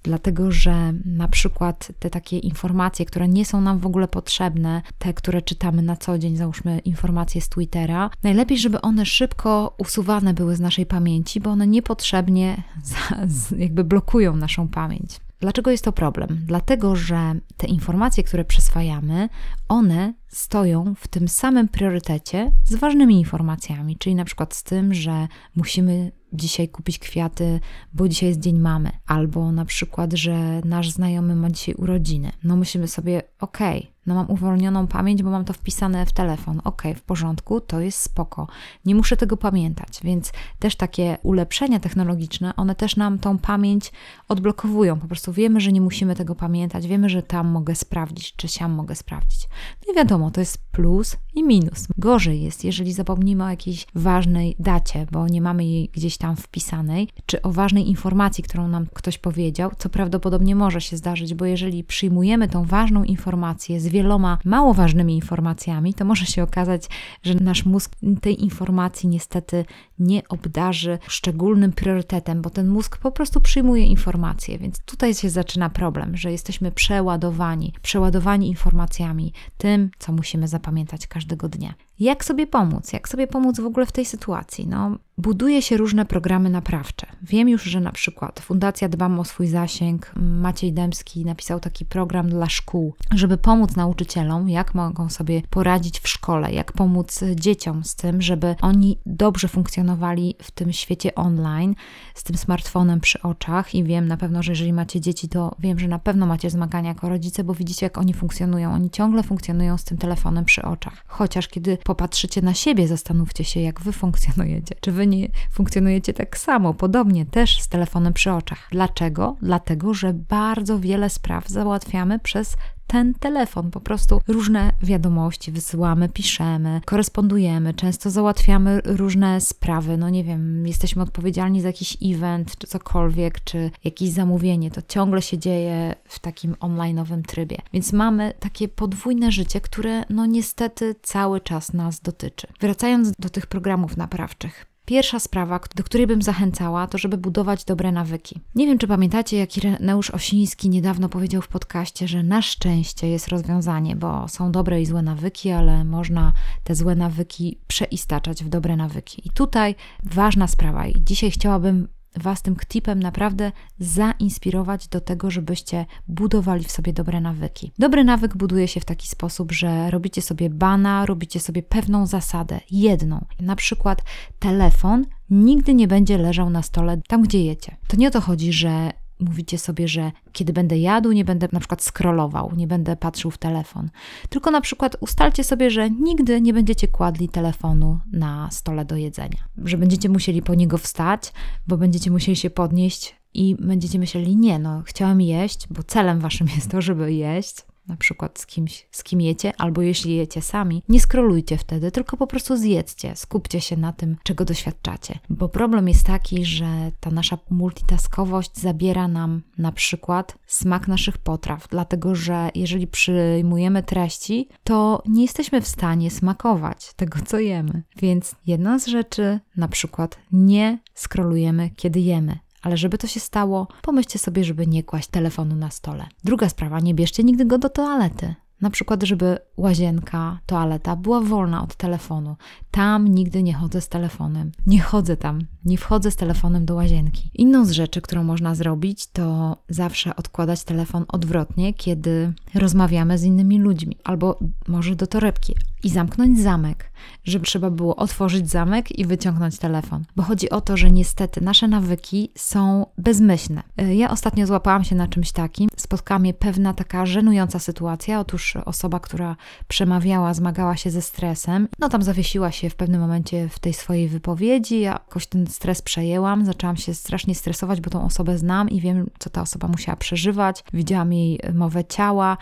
dlatego 0.05 0.51
że 0.51 0.93
na 1.05 1.27
przykład 1.27 1.91
te 1.99 2.09
takie 2.09 2.39
informacje, 2.39 3.05
które 3.05 3.27
nie 3.27 3.45
są 3.45 3.61
nam 3.61 3.79
w 3.79 3.85
ogóle 3.85 4.07
potrzebne, 4.07 4.81
te, 4.99 5.13
które 5.13 5.41
czytamy 5.41 5.81
na 5.81 5.95
co 5.95 6.17
dzień, 6.17 6.37
załóżmy 6.37 6.79
informacje 6.79 7.41
z 7.41 7.49
Twittera, 7.49 8.09
najlepiej, 8.23 8.57
żeby 8.57 8.81
one 8.81 9.05
szybko 9.05 9.75
usuwane 9.77 10.33
były 10.33 10.55
z 10.55 10.59
naszej 10.59 10.85
pamięci, 10.85 11.39
bo 11.39 11.49
one 11.49 11.67
niepotrzebnie 11.67 12.63
jakby 13.57 13.83
blokują 13.83 14.35
naszą 14.35 14.67
pamięć. 14.67 15.19
Dlaczego 15.39 15.71
jest 15.71 15.83
to 15.83 15.91
problem? 15.91 16.39
Dlatego, 16.45 16.95
że 16.95 17.35
te 17.57 17.67
informacje, 17.67 18.23
które 18.23 18.45
przyswajamy, 18.45 19.29
one 19.69 20.13
stoją 20.35 20.95
w 20.95 21.07
tym 21.07 21.27
samym 21.27 21.67
priorytecie 21.67 22.51
z 22.63 22.75
ważnymi 22.75 23.19
informacjami, 23.19 23.97
czyli 23.97 24.15
na 24.15 24.25
przykład 24.25 24.53
z 24.53 24.63
tym, 24.63 24.93
że 24.93 25.27
musimy 25.55 26.11
dzisiaj 26.33 26.69
kupić 26.69 26.99
kwiaty, 26.99 27.59
bo 27.93 28.09
dzisiaj 28.09 28.29
jest 28.29 28.39
dzień 28.39 28.59
mamy, 28.59 28.91
albo 29.07 29.51
na 29.51 29.65
przykład, 29.65 30.13
że 30.13 30.61
nasz 30.65 30.89
znajomy 30.89 31.35
ma 31.35 31.49
dzisiaj 31.49 31.75
urodziny. 31.75 32.31
No 32.43 32.55
myślimy 32.55 32.87
sobie, 32.87 33.21
okej, 33.39 33.79
okay, 33.79 33.95
no 34.05 34.15
mam 34.15 34.31
uwolnioną 34.31 34.87
pamięć, 34.87 35.23
bo 35.23 35.29
mam 35.29 35.45
to 35.45 35.53
wpisane 35.53 36.05
w 36.05 36.11
telefon. 36.11 36.61
Ok, 36.63 36.83
w 36.95 37.01
porządku, 37.01 37.61
to 37.61 37.79
jest 37.79 38.01
spoko. 38.01 38.47
Nie 38.85 38.95
muszę 38.95 39.17
tego 39.17 39.37
pamiętać, 39.37 39.99
więc 40.03 40.31
też 40.59 40.75
takie 40.75 41.17
ulepszenia 41.23 41.79
technologiczne, 41.79 42.55
one 42.55 42.75
też 42.75 42.95
nam 42.95 43.19
tą 43.19 43.37
pamięć 43.37 43.91
odblokowują. 44.27 44.99
Po 44.99 45.07
prostu 45.07 45.33
wiemy, 45.33 45.61
że 45.61 45.71
nie 45.71 45.81
musimy 45.81 46.15
tego 46.15 46.35
pamiętać, 46.35 46.87
wiemy, 46.87 47.09
że 47.09 47.23
tam 47.23 47.47
mogę 47.47 47.75
sprawdzić, 47.75 48.35
czy 48.35 48.47
siam 48.47 48.71
mogę 48.71 48.95
sprawdzić. 48.95 49.47
No 49.87 49.93
i 49.93 49.95
wiadomo, 49.95 50.24
to 50.31 50.41
jest 50.41 50.57
plus 50.71 51.17
i 51.35 51.43
minus. 51.43 51.87
Gorzej 51.97 52.41
jest, 52.41 52.63
jeżeli 52.63 52.93
zapomnimy 52.93 53.43
o 53.43 53.49
jakiejś 53.49 53.87
ważnej 53.95 54.55
dacie, 54.59 55.07
bo 55.11 55.27
nie 55.27 55.41
mamy 55.41 55.65
jej 55.65 55.89
gdzieś 55.93 56.17
tam 56.17 56.35
wpisanej, 56.35 57.09
czy 57.25 57.41
o 57.41 57.51
ważnej 57.51 57.89
informacji, 57.89 58.43
którą 58.43 58.67
nam 58.67 58.85
ktoś 58.93 59.17
powiedział, 59.17 59.71
co 59.77 59.89
prawdopodobnie 59.89 60.55
może 60.55 60.81
się 60.81 60.97
zdarzyć, 60.97 61.33
bo 61.33 61.45
jeżeli 61.45 61.83
przyjmujemy 61.83 62.47
tą 62.47 62.63
ważną 62.63 63.03
informację 63.03 63.79
z 63.79 63.87
wieloma 63.87 64.37
mało 64.45 64.73
ważnymi 64.73 65.15
informacjami, 65.15 65.93
to 65.93 66.05
może 66.05 66.25
się 66.25 66.43
okazać, 66.43 66.87
że 67.23 67.35
nasz 67.35 67.65
mózg 67.65 67.95
tej 68.21 68.43
informacji 68.43 69.09
niestety 69.09 69.65
nie 69.99 70.27
obdarzy 70.27 70.99
szczególnym 71.07 71.71
priorytetem, 71.71 72.41
bo 72.41 72.49
ten 72.49 72.67
mózg 72.67 72.97
po 72.97 73.11
prostu 73.11 73.41
przyjmuje 73.41 73.85
informacje, 73.85 74.57
więc 74.57 74.79
tutaj 74.79 75.13
się 75.13 75.29
zaczyna 75.29 75.69
problem, 75.69 76.17
że 76.17 76.31
jesteśmy 76.31 76.71
przeładowani, 76.71 77.73
przeładowani 77.81 78.47
informacjami, 78.47 79.33
tym, 79.57 79.89
co 79.99 80.11
musimy 80.11 80.47
zapamiętać 80.47 81.07
każdego 81.07 81.49
dnia. 81.49 81.73
Jak 81.99 82.25
sobie 82.25 82.47
pomóc? 82.47 82.93
Jak 82.93 83.09
sobie 83.09 83.27
pomóc 83.27 83.59
w 83.59 83.65
ogóle 83.65 83.85
w 83.85 83.91
tej 83.91 84.05
sytuacji? 84.05 84.67
No, 84.67 84.97
buduje 85.17 85.61
się 85.61 85.77
różne 85.77 86.05
programy 86.05 86.49
naprawcze. 86.49 87.07
Wiem 87.21 87.49
już, 87.49 87.63
że 87.63 87.79
na 87.79 87.91
przykład 87.91 88.39
Fundacja 88.39 88.89
Dbam 88.89 89.19
o 89.19 89.25
swój 89.25 89.47
zasięg, 89.47 90.11
Maciej 90.15 90.73
Dębski 90.73 91.25
napisał 91.25 91.59
taki 91.59 91.85
program 91.85 92.29
dla 92.29 92.49
szkół, 92.49 92.93
żeby 93.13 93.37
pomóc 93.37 93.75
nauczycielom, 93.75 94.49
jak 94.49 94.75
mogą 94.75 95.09
sobie 95.09 95.41
poradzić 95.49 95.99
w 95.99 96.07
szkole, 96.07 96.53
jak 96.53 96.71
pomóc 96.71 97.19
dzieciom 97.35 97.83
z 97.83 97.95
tym, 97.95 98.21
żeby 98.21 98.55
oni 98.61 98.97
dobrze 99.05 99.47
funkcjonowali 99.47 100.35
w 100.41 100.51
tym 100.51 100.73
świecie 100.73 101.15
online, 101.15 101.75
z 102.15 102.23
tym 102.23 102.37
smartfonem 102.37 102.99
przy 102.99 103.21
oczach. 103.21 103.75
I 103.75 103.83
wiem 103.83 104.07
na 104.07 104.17
pewno, 104.17 104.43
że 104.43 104.51
jeżeli 104.51 104.73
macie 104.73 105.01
dzieci, 105.01 105.29
to 105.29 105.55
wiem, 105.59 105.79
że 105.79 105.87
na 105.87 105.99
pewno 105.99 106.25
macie 106.25 106.49
zmagania 106.49 106.89
jako 106.89 107.09
rodzice, 107.09 107.43
bo 107.43 107.53
widzicie, 107.53 107.85
jak 107.85 107.97
oni 107.97 108.13
funkcjonują. 108.13 108.73
Oni 108.73 108.89
ciągle 108.89 109.23
funkcjonują 109.23 109.77
z 109.77 109.83
tym 109.83 109.97
telefonem 109.97 110.45
przy 110.45 110.61
oczach. 110.61 111.03
Chociaż 111.07 111.47
kiedy 111.47 111.77
popatrzycie 111.85 112.41
na 112.41 112.53
siebie, 112.53 112.87
zastanówcie 112.87 113.43
się, 113.43 113.59
jak 113.59 113.81
wy 113.81 113.91
funkcjonujecie. 113.91 114.75
Czy 114.81 114.91
wy 114.91 115.07
nie 115.07 115.27
funkcjonujecie 115.51 116.13
tak 116.13 116.37
samo, 116.37 116.73
podobnie, 116.73 117.25
też 117.25 117.61
z 117.61 117.67
telefonem 117.67 118.13
przy 118.13 118.31
oczach? 118.31 118.67
Dlaczego? 118.71 119.35
Dlatego, 119.41 119.93
że 119.93 120.13
bardzo 120.13 120.79
wiele 120.79 121.09
spraw 121.09 121.47
załatwiamy 121.47 122.19
przez 122.19 122.57
ten 122.87 123.13
telefon. 123.13 123.71
Po 123.71 123.79
prostu 123.79 124.21
różne 124.27 124.71
wiadomości 124.83 125.51
wysyłamy, 125.51 126.09
piszemy, 126.09 126.81
korespondujemy, 126.85 127.73
często 127.73 128.09
załatwiamy 128.09 128.81
różne 128.85 129.41
sprawy. 129.41 129.97
No 129.97 130.09
nie 130.09 130.23
wiem, 130.23 130.67
jesteśmy 130.67 131.03
odpowiedzialni 131.03 131.61
za 131.61 131.67
jakiś 131.67 131.97
event, 132.03 132.57
czy 132.57 132.67
cokolwiek, 132.67 133.43
czy 133.43 133.71
jakieś 133.83 134.09
zamówienie. 134.09 134.71
To 134.71 134.81
ciągle 134.87 135.21
się 135.21 135.37
dzieje 135.37 135.95
w 136.05 136.19
takim 136.19 136.53
online'owym 136.53 137.21
trybie. 137.21 137.57
Więc 137.73 137.93
mamy 137.93 138.33
takie 138.39 138.67
podwójne 138.67 139.31
życie, 139.31 139.61
które 139.61 140.03
no 140.09 140.25
niestety 140.25 140.95
cały 141.01 141.41
czas 141.41 141.73
nas 141.73 141.99
dotyczy. 141.99 142.47
Wracając 142.59 143.11
do 143.19 143.29
tych 143.29 143.47
programów 143.47 143.97
naprawczych. 143.97 144.74
Pierwsza 144.85 145.19
sprawa, 145.19 145.59
do 145.75 145.83
której 145.83 146.07
bym 146.07 146.21
zachęcała, 146.21 146.87
to 146.87 146.97
żeby 146.97 147.17
budować 147.17 147.65
dobre 147.65 147.91
nawyki. 147.91 148.39
Nie 148.55 148.67
wiem, 148.67 148.77
czy 148.77 148.87
pamiętacie, 148.87 149.37
jak 149.37 149.57
Ireneusz 149.57 150.11
Osiński 150.11 150.69
niedawno 150.69 151.09
powiedział 151.09 151.41
w 151.41 151.47
podcaście, 151.47 152.07
że 152.07 152.23
na 152.23 152.41
szczęście 152.41 153.07
jest 153.07 153.27
rozwiązanie, 153.27 153.95
bo 153.95 154.27
są 154.27 154.51
dobre 154.51 154.81
i 154.81 154.85
złe 154.85 155.01
nawyki, 155.01 155.51
ale 155.51 155.83
można 155.83 156.33
te 156.63 156.75
złe 156.75 156.95
nawyki 156.95 157.59
przeistaczać 157.67 158.43
w 158.43 158.49
dobre 158.49 158.75
nawyki. 158.75 159.21
I 159.25 159.29
tutaj 159.29 159.75
ważna 160.03 160.47
sprawa, 160.47 160.87
i 160.87 160.93
dzisiaj 161.03 161.31
chciałabym 161.31 161.87
Was 162.17 162.41
tym 162.41 162.55
tipem 162.67 163.03
naprawdę 163.03 163.51
zainspirować 163.79 164.87
do 164.87 165.01
tego, 165.01 165.31
żebyście 165.31 165.85
budowali 166.07 166.63
w 166.63 166.71
sobie 166.71 166.93
dobre 166.93 167.21
nawyki. 167.21 167.71
Dobry 167.79 168.03
nawyk 168.03 168.37
buduje 168.37 168.67
się 168.67 168.79
w 168.79 168.85
taki 168.85 169.07
sposób, 169.07 169.51
że 169.51 169.91
robicie 169.91 170.21
sobie 170.21 170.49
bana, 170.49 171.05
robicie 171.05 171.39
sobie 171.39 171.63
pewną 171.63 172.05
zasadę, 172.05 172.59
jedną. 172.71 173.25
Na 173.39 173.55
przykład 173.55 174.03
telefon 174.39 175.05
nigdy 175.29 175.73
nie 175.73 175.87
będzie 175.87 176.17
leżał 176.17 176.49
na 176.49 176.61
stole 176.61 177.01
tam, 177.07 177.21
gdzie 177.21 177.43
jecie. 177.43 177.75
To 177.87 177.97
nie 177.97 178.07
o 178.07 178.11
to 178.11 178.21
chodzi, 178.21 178.53
że 178.53 178.91
mówicie 179.19 179.57
sobie, 179.57 179.87
że 179.87 180.11
kiedy 180.31 180.53
będę 180.53 180.77
jadł, 180.77 181.11
nie 181.11 181.25
będę 181.25 181.47
na 181.51 181.59
przykład 181.59 181.83
scrollował, 181.83 182.51
nie 182.55 182.67
będę 182.67 182.95
patrzył 182.95 183.31
w 183.31 183.37
telefon. 183.37 183.89
Tylko 184.29 184.51
na 184.51 184.61
przykład 184.61 184.97
ustalcie 184.99 185.43
sobie, 185.43 185.71
że 185.71 185.89
nigdy 185.89 186.41
nie 186.41 186.53
będziecie 186.53 186.87
kładli 186.87 187.29
telefonu 187.29 187.99
na 188.11 188.51
stole 188.51 188.85
do 188.85 188.95
jedzenia. 188.95 189.39
Że 189.57 189.77
będziecie 189.77 190.09
musieli 190.09 190.41
po 190.41 190.55
niego 190.55 190.77
wstać, 190.77 191.33
bo 191.67 191.77
będziecie 191.77 192.11
musieli 192.11 192.35
się 192.35 192.49
podnieść 192.49 193.15
i 193.33 193.55
będziecie 193.59 193.99
myśleli, 193.99 194.35
nie, 194.35 194.59
no 194.59 194.81
chciałem 194.85 195.21
jeść, 195.21 195.67
bo 195.69 195.83
celem 195.83 196.19
waszym 196.19 196.47
jest 196.55 196.71
to, 196.71 196.81
żeby 196.81 197.13
jeść, 197.13 197.55
na 197.87 197.97
przykład 197.97 198.39
z 198.39 198.45
kimś, 198.45 198.87
z 198.91 199.03
kim 199.03 199.21
jecie, 199.21 199.53
albo 199.57 199.81
jeśli 199.81 200.15
jecie 200.15 200.41
sami, 200.41 200.83
nie 200.89 200.99
skrolujcie 200.99 201.57
wtedy, 201.57 201.91
tylko 201.91 202.17
po 202.17 202.27
prostu 202.27 202.57
zjedzcie, 202.57 203.15
skupcie 203.15 203.61
się 203.61 203.77
na 203.77 203.93
tym, 203.93 204.17
czego 204.23 204.45
doświadczacie. 204.45 205.19
Bo 205.29 205.49
problem 205.49 205.87
jest 205.87 206.05
taki, 206.05 206.45
że 206.45 206.91
ta 206.99 207.11
nasza 207.11 207.37
multitaskowość 207.49 208.57
zabiera 208.57 209.07
nam 209.07 209.41
na 209.57 209.71
przykład 209.71 210.37
smak 210.47 210.87
naszych 210.87 211.17
potraw, 211.17 211.67
dlatego 211.67 212.15
że 212.15 212.49
jeżeli 212.55 212.87
przyjmujemy 212.87 213.83
treści, 213.83 214.49
to 214.63 215.03
nie 215.07 215.21
jesteśmy 215.21 215.61
w 215.61 215.67
stanie 215.67 216.11
smakować 216.11 216.93
tego, 216.95 217.19
co 217.25 217.39
jemy. 217.39 217.83
Więc 217.97 218.35
jedna 218.47 218.79
z 218.79 218.87
rzeczy, 218.87 219.39
na 219.57 219.67
przykład 219.67 220.17
nie 220.31 220.79
skrolujemy, 220.93 221.69
kiedy 221.69 221.99
jemy 221.99 222.44
ale 222.65 222.77
żeby 222.77 222.97
to 222.97 223.07
się 223.07 223.19
stało, 223.19 223.67
pomyślcie 223.81 224.19
sobie, 224.19 224.43
żeby 224.43 224.67
nie 224.67 224.83
kłaść 224.83 225.07
telefonu 225.07 225.55
na 225.55 225.69
stole. 225.69 226.05
Druga 226.23 226.49
sprawa, 226.49 226.79
nie 226.79 226.93
bierzcie 226.93 227.23
nigdy 227.23 227.45
go 227.45 227.57
do 227.57 227.69
toalety. 227.69 228.35
Na 228.61 228.69
przykład, 228.69 229.03
żeby 229.03 229.37
łazienka, 229.57 230.39
toaleta 230.45 230.95
była 230.95 231.21
wolna 231.21 231.63
od 231.63 231.75
telefonu. 231.75 232.35
Tam 232.71 233.07
nigdy 233.07 233.43
nie 233.43 233.53
chodzę 233.53 233.81
z 233.81 233.89
telefonem. 233.89 234.51
Nie 234.67 234.79
chodzę 234.79 235.17
tam, 235.17 235.41
nie 235.65 235.77
wchodzę 235.77 236.11
z 236.11 236.15
telefonem 236.15 236.65
do 236.65 236.75
łazienki. 236.75 237.29
Inną 237.33 237.65
z 237.65 237.71
rzeczy, 237.71 238.01
którą 238.01 238.23
można 238.23 238.55
zrobić, 238.55 239.07
to 239.07 239.57
zawsze 239.69 240.15
odkładać 240.15 240.63
telefon 240.63 241.05
odwrotnie, 241.07 241.73
kiedy 241.73 242.33
rozmawiamy 242.53 243.17
z 243.17 243.23
innymi 243.23 243.59
ludźmi, 243.59 243.97
albo 244.03 244.39
może 244.67 244.95
do 244.95 245.07
torebki 245.07 245.55
i 245.85 245.89
zamknąć 245.89 246.39
zamek, 246.39 246.91
żeby 247.23 247.45
trzeba 247.45 247.69
było 247.69 247.95
otworzyć 247.95 248.49
zamek 248.49 248.99
i 248.99 249.05
wyciągnąć 249.05 249.57
telefon. 249.57 250.05
Bo 250.15 250.23
chodzi 250.23 250.49
o 250.49 250.61
to, 250.61 250.77
że 250.77 250.91
niestety 250.91 251.41
nasze 251.41 251.67
nawyki 251.67 252.31
są 252.35 252.85
bezmyślne. 252.97 253.63
E, 253.77 253.95
ja 253.95 254.11
ostatnio 254.11 254.47
złapałam 254.47 254.83
się 254.83 254.95
na 254.95 255.07
czymś 255.07 255.31
takim. 255.31 255.69
Spotkała 255.77 256.19
mnie 256.19 256.33
pewna 256.33 256.73
taka 256.73 257.05
żenująca 257.05 257.59
sytuacja. 257.59 258.19
Otóż 258.19 258.55
osoba, 258.55 258.99
która 258.99 259.35
przemawiała, 259.67 260.33
zmagała 260.33 260.77
się 260.77 260.91
ze 260.91 261.01
stresem. 261.01 261.67
No 261.79 261.89
tam 261.89 262.03
zawiesiła 262.03 262.51
się 262.51 262.69
w 262.69 262.75
pewnym 262.75 263.01
momencie 263.01 263.49
w 263.49 263.59
tej 263.59 263.73
swojej 263.73 264.07
wypowiedzi. 264.07 264.79
Ja 264.79 264.91
jakoś 264.91 265.27
ten 265.27 265.47
stres 265.47 265.81
przejęłam. 265.81 266.45
Zaczęłam 266.45 266.77
się 266.77 266.93
strasznie 266.93 267.35
stresować, 267.35 267.81
bo 267.81 267.89
tą 267.89 268.05
osobę 268.05 268.37
znam 268.37 268.69
i 268.69 268.81
wiem, 268.81 269.09
co 269.19 269.29
ta 269.29 269.41
osoba 269.41 269.67
musiała 269.67 269.95
przeżywać. 269.95 270.63
Widziałam 270.73 271.13
jej 271.13 271.39
mowę 271.53 271.85
ciała. 271.85 272.37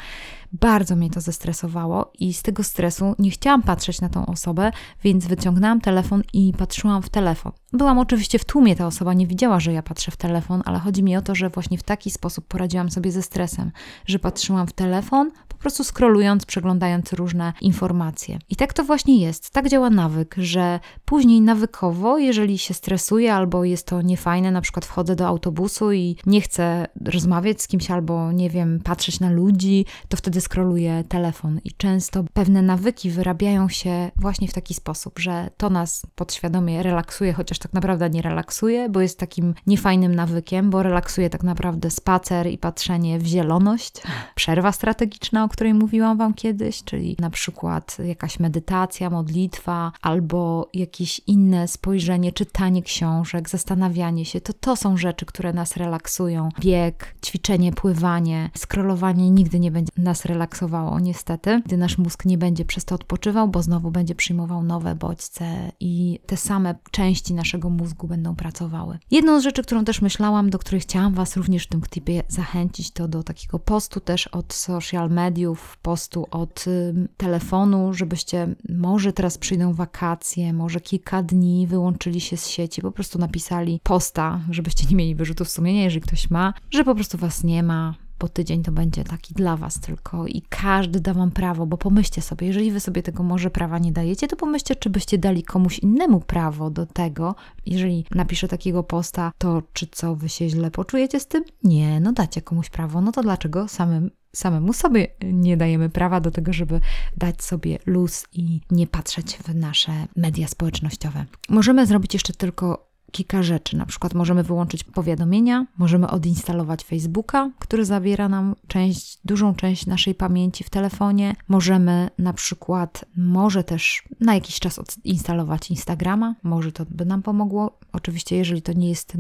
Bardzo 0.54 0.96
mnie 0.96 1.10
to 1.10 1.22
zestresowało 1.22 2.12
i 2.20 2.34
z 2.34 2.42
tego 2.42 2.64
stresu 2.64 3.16
nie 3.20 3.32
chciałam 3.32 3.62
patrzeć 3.62 4.02
na 4.02 4.10
tą 4.10 4.26
osobę, 4.26 4.72
więc 5.04 5.28
wyciągnęłam 5.28 5.82
telefon 5.82 6.22
i 6.34 6.54
patrzyłam 6.58 7.02
w 7.02 7.10
telefon. 7.10 7.52
Byłam 7.74 8.00
oczywiście 8.00 8.40
w 8.40 8.46
tłumie, 8.46 8.76
ta 8.76 8.88
osoba 8.88 9.14
nie 9.14 9.28
widziała, 9.28 9.60
że 9.60 9.74
ja 9.74 9.84
patrzę 9.84 10.12
w 10.12 10.18
telefon, 10.18 10.62
ale 10.66 10.80
chodzi 10.80 11.04
mi 11.04 11.18
o 11.18 11.22
to, 11.22 11.36
że 11.36 11.50
właśnie 11.50 11.78
w 11.78 11.84
taki 11.84 12.12
sposób 12.12 12.48
poradziłam 12.48 12.92
sobie 12.92 13.12
ze 13.12 13.22
stresem, 13.22 13.72
że 14.06 14.20
patrzyłam 14.20 14.68
w 14.68 14.74
telefon, 14.74 15.32
po 15.48 15.58
prostu 15.58 15.84
scrollując, 15.84 16.46
przeglądając 16.46 17.14
różne 17.14 17.54
informacje. 17.62 18.40
I 18.50 18.56
tak 18.56 18.74
to 18.74 18.84
właśnie 18.84 19.22
jest. 19.22 19.50
Tak 19.50 19.70
działa 19.70 19.90
nawyk, 19.90 20.36
że 20.38 20.80
później 21.06 21.42
nawykowo, 21.42 22.18
jeżeli 22.18 22.58
się 22.58 22.74
stresuję 22.74 23.34
albo 23.34 23.64
jest 23.64 23.88
to 23.88 24.02
niefajne, 24.02 24.52
na 24.52 24.62
przykład 24.62 24.86
wchodzę 24.86 25.16
do 25.16 25.28
autobusu 25.28 25.92
i 25.92 26.16
nie 26.26 26.42
chcę 26.42 26.88
rozmawiać 27.06 27.62
z 27.62 27.68
kimś 27.68 27.92
albo 27.92 28.32
nie 28.32 28.50
wiem, 28.50 28.80
patrzeć 28.84 29.20
na 29.20 29.30
ludzi, 29.30 29.86
to 30.10 30.18
wtedy 30.18 30.42
scrolluję 30.44 31.04
telefon 31.10 31.60
i 31.64 31.72
często 31.72 32.24
pewne 32.34 32.62
nawyki 32.62 33.10
wyrabiają 33.10 33.70
się 33.70 34.12
właśnie 34.16 34.48
w 34.48 34.54
taki 34.54 34.74
sposób, 34.74 35.20
że 35.20 35.50
to 35.58 35.70
nas 35.70 36.06
podświadomie 36.16 36.84
relaksuje, 36.84 37.34
chociaż 37.34 37.60
tak 37.60 37.74
naprawdę 37.74 38.10
nie 38.10 38.22
relaksuje, 38.22 38.90
bo 38.90 39.02
jest 39.02 39.20
takim 39.20 39.54
niefajnym 39.68 40.16
nawykiem, 40.16 40.70
bo 40.70 40.84
relaksuje 40.84 41.30
tak 41.30 41.44
naprawdę 41.44 41.92
spacer 41.92 42.48
i 42.48 42.58
patrzenie 42.58 43.20
w 43.20 43.26
zieloność, 43.26 43.94
przerwa 44.36 44.72
strategiczna, 44.72 45.44
o 45.44 45.50
której 45.50 45.74
mówiłam 45.74 46.18
Wam 46.18 46.34
kiedyś, 46.34 46.84
czyli 46.84 47.16
na 47.20 47.30
przykład 47.30 47.98
jakaś 48.06 48.40
medytacja, 48.40 49.10
modlitwa 49.10 49.92
albo 50.02 50.70
jakieś 50.74 51.22
inne 51.28 51.68
spojrzenie, 51.68 52.32
czytanie 52.32 52.82
książek, 52.84 53.50
zastanawianie 53.50 54.26
się. 54.26 54.42
To 54.42 54.54
to 54.54 54.76
są 54.76 54.98
rzeczy, 54.98 55.26
które 55.26 55.54
nas 55.54 55.78
relaksują. 55.78 56.50
Bieg, 56.60 57.16
ćwiczenie, 57.26 57.72
pływanie, 57.72 58.50
scrollowanie 58.58 59.32
nigdy 59.32 59.60
nie 59.60 59.72
będzie 59.72 59.92
nas 59.98 60.26
relaksowało, 60.34 61.00
niestety, 61.00 61.62
gdy 61.66 61.78
nasz 61.78 61.98
mózg 61.98 62.26
nie 62.26 62.38
będzie 62.38 62.66
przez 62.66 62.86
to 62.86 62.96
odpoczywał, 62.96 63.48
bo 63.48 63.64
znowu 63.64 63.92
będzie 63.92 64.16
przyjmował 64.16 64.64
nowe 64.64 64.96
bodźce 64.96 65.72
i 65.80 66.20
te 66.26 66.38
same 66.38 66.76
części 66.92 67.34
naszego 67.34 67.70
mózgu 67.70 68.08
będą 68.08 68.36
pracowały. 68.36 69.00
Jedną 69.12 69.40
z 69.40 69.44
rzeczy, 69.44 69.64
którą 69.64 69.86
też 69.86 70.02
myślałam, 70.02 70.50
do 70.50 70.60
której 70.60 70.82
chciałam 70.82 71.14
Was 71.14 71.38
również 71.38 71.64
w 71.64 71.68
tym 71.68 71.82
klipie 71.82 72.24
zachęcić, 72.28 72.92
to 72.92 73.08
do 73.08 73.24
takiego 73.24 73.60
postu 73.60 74.00
też 74.00 74.28
od 74.28 74.54
social 74.54 75.10
mediów, 75.10 75.78
postu 75.82 76.28
od 76.32 76.68
y, 76.68 76.94
telefonu, 77.18 77.94
żebyście 77.94 78.56
może 78.70 79.14
teraz 79.14 79.38
przyjdą 79.38 79.74
wakacje, 79.74 80.54
może 80.54 80.82
kilka 80.82 81.24
dni 81.24 81.68
wyłączyli 81.68 82.22
się 82.22 82.38
z 82.38 82.48
sieci, 82.48 82.82
po 82.82 82.92
prostu 82.92 83.20
napisali 83.20 83.80
posta, 83.84 84.40
żebyście 84.50 84.88
nie 84.90 84.96
mieli 84.96 85.16
wyrzutów 85.16 85.50
sumienia, 85.50 85.84
jeżeli 85.84 86.02
ktoś 86.02 86.30
ma, 86.30 86.54
że 86.72 86.84
po 86.84 86.96
prostu 86.96 87.18
Was 87.18 87.44
nie 87.44 87.64
ma, 87.64 87.96
bo 88.24 88.30
tydzień 88.30 88.64
to 88.64 88.72
będzie 88.72 89.04
taki 89.04 89.34
dla 89.34 89.58
Was 89.58 89.80
tylko 89.80 90.28
i 90.28 90.42
każdy 90.50 91.00
da 91.00 91.14
Wam 91.14 91.32
prawo, 91.32 91.66
bo 91.66 91.78
pomyślcie 91.78 92.22
sobie, 92.22 92.48
jeżeli 92.48 92.72
Wy 92.72 92.80
sobie 92.80 93.04
tego 93.04 93.24
może 93.24 93.50
prawa 93.50 93.80
nie 93.80 93.92
dajecie, 93.92 94.28
to 94.28 94.36
pomyślcie, 94.36 94.76
czy 94.76 94.90
byście 94.90 95.18
dali 95.18 95.44
komuś 95.44 95.80
innemu 95.80 96.20
prawo 96.20 96.70
do 96.70 96.86
tego. 96.86 97.36
Jeżeli 97.66 98.06
napiszę 98.12 98.48
takiego 98.48 98.84
posta, 98.84 99.32
to 99.38 99.64
czy 99.74 99.88
co, 99.88 100.16
Wy 100.16 100.30
się 100.30 100.50
źle 100.50 100.72
poczujecie 100.72 101.20
z 101.20 101.28
tym? 101.28 101.44
Nie, 101.64 102.00
no 102.00 102.14
dacie 102.14 102.42
komuś 102.42 102.70
prawo, 102.70 103.02
no 103.02 103.12
to 103.12 103.22
dlaczego 103.24 103.68
samym 103.68 104.10
samemu 104.36 104.74
sobie 104.74 105.08
nie 105.24 105.58
dajemy 105.58 105.90
prawa 105.90 106.20
do 106.20 106.32
tego, 106.32 106.54
żeby 106.54 106.80
dać 107.18 107.44
sobie 107.44 107.80
luz 107.86 108.26
i 108.34 108.62
nie 108.72 108.88
patrzeć 108.88 109.38
w 109.38 109.56
nasze 109.56 109.92
media 110.16 110.48
społecznościowe. 110.48 111.26
Możemy 111.50 111.86
zrobić 111.86 112.14
jeszcze 112.14 112.34
tylko 112.34 112.93
kilka 113.14 113.44
rzeczy. 113.44 113.78
Na 113.78 113.86
przykład 113.86 114.14
możemy 114.14 114.44
wyłączyć 114.44 114.84
powiadomienia, 114.84 115.66
możemy 115.78 116.10
odinstalować 116.10 116.84
Facebooka, 116.84 117.52
który 117.60 117.86
zabiera 117.86 118.30
nam 118.30 118.56
część, 118.68 119.20
dużą 119.26 119.56
część 119.56 119.86
naszej 119.86 120.16
pamięci 120.16 120.64
w 120.64 120.70
telefonie. 120.70 121.36
Możemy 121.48 122.10
na 122.18 122.34
przykład, 122.34 123.06
może 123.18 123.64
też 123.64 124.04
na 124.20 124.34
jakiś 124.34 124.60
czas 124.60 124.80
odinstalować 124.80 125.70
Instagrama, 125.70 126.36
może 126.44 126.72
to 126.72 126.86
by 126.90 127.06
nam 127.06 127.22
pomogło. 127.22 127.80
Oczywiście, 127.94 128.36
jeżeli 128.38 128.62
to 128.62 128.74
nie 128.74 128.90
jest 128.90 129.18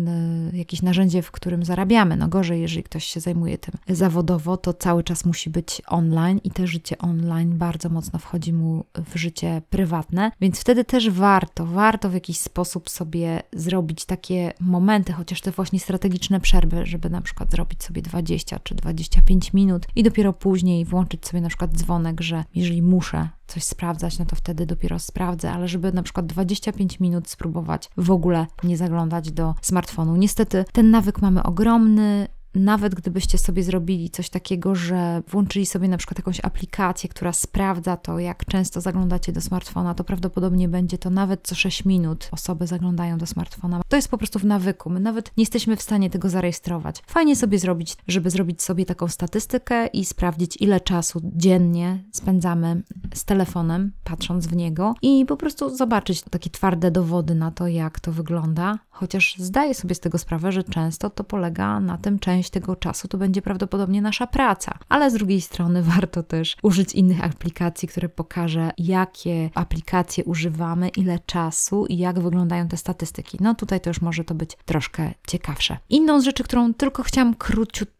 jakieś 0.53 0.81
narzędzie, 0.81 1.21
w 1.21 1.31
którym 1.31 1.65
zarabiamy, 1.65 2.17
no 2.17 2.27
gorzej, 2.27 2.62
jeżeli 2.62 2.83
ktoś 2.83 3.05
się 3.05 3.19
zajmuje 3.19 3.57
tym 3.57 3.73
zawodowo, 3.89 4.57
to 4.57 4.73
cały 4.73 5.03
czas 5.03 5.25
musi 5.25 5.50
być 5.50 5.81
online 5.88 6.39
i 6.43 6.51
to 6.51 6.67
życie 6.67 6.97
online 6.97 7.57
bardzo 7.57 7.89
mocno 7.89 8.19
wchodzi 8.19 8.53
mu 8.53 8.85
w 8.95 9.17
życie 9.17 9.62
prywatne, 9.69 10.31
więc 10.41 10.59
wtedy 10.59 10.83
też 10.83 11.09
warto, 11.09 11.65
warto 11.65 12.09
w 12.09 12.13
jakiś 12.13 12.39
sposób 12.39 12.89
sobie 12.89 13.43
zrobić 13.53 13.82
robić 13.83 14.05
takie 14.05 14.53
momenty, 14.59 15.13
chociaż 15.13 15.41
te 15.41 15.51
właśnie 15.51 15.79
strategiczne 15.79 16.39
przerwy, 16.39 16.85
żeby 16.85 17.09
na 17.09 17.21
przykład 17.21 17.51
zrobić 17.51 17.83
sobie 17.83 18.01
20 18.01 18.59
czy 18.59 18.75
25 18.75 19.53
minut 19.53 19.87
i 19.95 20.03
dopiero 20.03 20.33
później 20.33 20.85
włączyć 20.85 21.27
sobie 21.27 21.41
na 21.41 21.47
przykład 21.47 21.71
dzwonek, 21.71 22.21
że 22.21 22.43
jeżeli 22.55 22.81
muszę 22.81 23.29
coś 23.47 23.63
sprawdzać, 23.63 24.19
no 24.19 24.25
to 24.25 24.35
wtedy 24.35 24.65
dopiero 24.65 24.99
sprawdzę, 24.99 25.51
ale 25.51 25.67
żeby 25.67 25.93
na 25.93 26.03
przykład 26.03 26.25
25 26.25 26.99
minut 26.99 27.29
spróbować 27.29 27.89
w 27.97 28.11
ogóle 28.11 28.47
nie 28.63 28.77
zaglądać 28.77 29.31
do 29.31 29.55
smartfonu. 29.61 30.15
Niestety 30.15 30.65
ten 30.71 30.91
nawyk 30.91 31.21
mamy 31.21 31.43
ogromny, 31.43 32.27
nawet 32.55 32.95
gdybyście 32.95 33.38
sobie 33.38 33.63
zrobili 33.63 34.10
coś 34.10 34.29
takiego, 34.29 34.75
że 34.75 35.24
włączyli 35.27 35.65
sobie 35.65 35.88
na 35.88 35.98
przykład 35.98 36.17
jakąś 36.17 36.39
aplikację, 36.43 37.10
która 37.10 37.33
sprawdza 37.33 37.98
to, 37.98 38.19
jak 38.19 38.45
często 38.45 38.81
zaglądacie 38.81 39.31
do 39.31 39.41
smartfona, 39.41 39.93
to 39.93 40.03
prawdopodobnie 40.03 40.69
będzie 40.69 40.98
to 40.98 41.10
nawet 41.10 41.48
co 41.48 41.55
6 41.55 41.86
minut 41.86 42.29
osoby 42.31 42.67
zaglądają 42.67 43.17
do 43.17 43.25
smartfona. 43.25 43.81
To 43.88 43.95
jest 43.95 44.07
po 44.07 44.17
prostu 44.17 44.39
w 44.39 44.45
nawyku. 44.45 44.89
My 44.89 45.00
nawet 45.00 45.38
nie 45.38 45.41
jesteśmy 45.41 45.75
w 45.75 45.81
stanie 45.81 46.10
tego 46.10 46.29
zarejestrować. 46.29 47.01
Fajnie 47.07 47.36
sobie 47.36 47.60
zrobić, 47.60 47.98
żeby 48.07 48.29
zrobić 48.29 48.62
sobie 48.62 48.86
taką 48.86 49.07
statystykę 49.07 49.88
i 49.88 50.05
sprawdzić, 50.05 50.57
ile 50.62 50.81
czasu 50.81 51.22
dziennie 51.24 52.03
spędzamy 52.12 52.83
z 53.13 53.25
telefonem, 53.25 53.91
patrząc 54.03 54.48
w 54.48 54.55
niego 54.55 54.93
i 55.01 55.25
po 55.25 55.38
prostu 55.38 55.75
zobaczyć 55.75 56.22
takie 56.22 56.50
twarde 56.50 56.91
dowody 56.91 57.36
na 57.36 57.51
to, 57.51 57.67
jak 57.67 58.00
to 58.00 58.12
wygląda. 58.12 58.79
Chociaż 58.89 59.36
zdaję 59.38 59.74
sobie 59.74 59.95
z 59.95 60.00
tego 60.00 60.17
sprawę, 60.17 60.51
że 60.51 60.63
często 60.63 61.10
to 61.10 61.24
polega 61.24 61.79
na 61.79 61.98
tym, 61.98 62.19
część 62.19 62.42
tego 62.50 62.75
czasu 62.75 63.07
to 63.07 63.17
będzie 63.17 63.41
prawdopodobnie 63.41 64.01
nasza 64.01 64.27
praca. 64.27 64.79
Ale 64.89 65.12
z 65.12 65.13
drugiej 65.13 65.41
strony 65.41 65.83
warto 65.95 66.23
też 66.23 66.57
użyć 66.62 66.95
innych 66.95 67.23
aplikacji, 67.23 67.88
które 67.88 68.09
pokaże, 68.09 68.71
jakie 68.77 69.50
aplikacje 69.55 70.23
używamy, 70.23 70.89
ile 70.89 71.19
czasu 71.19 71.85
i 71.85 71.97
jak 71.97 72.19
wyglądają 72.19 72.67
te 72.67 72.77
statystyki. 72.77 73.38
No 73.41 73.55
tutaj 73.55 73.81
to 73.81 73.89
już 73.89 74.01
może 74.01 74.23
to 74.23 74.35
być 74.35 74.57
troszkę 74.65 75.12
ciekawsze. 75.27 75.77
Inną 75.89 76.21
z 76.21 76.23
rzeczy, 76.23 76.43
którą 76.43 76.73
tylko 76.73 77.03
chciałam 77.03 77.35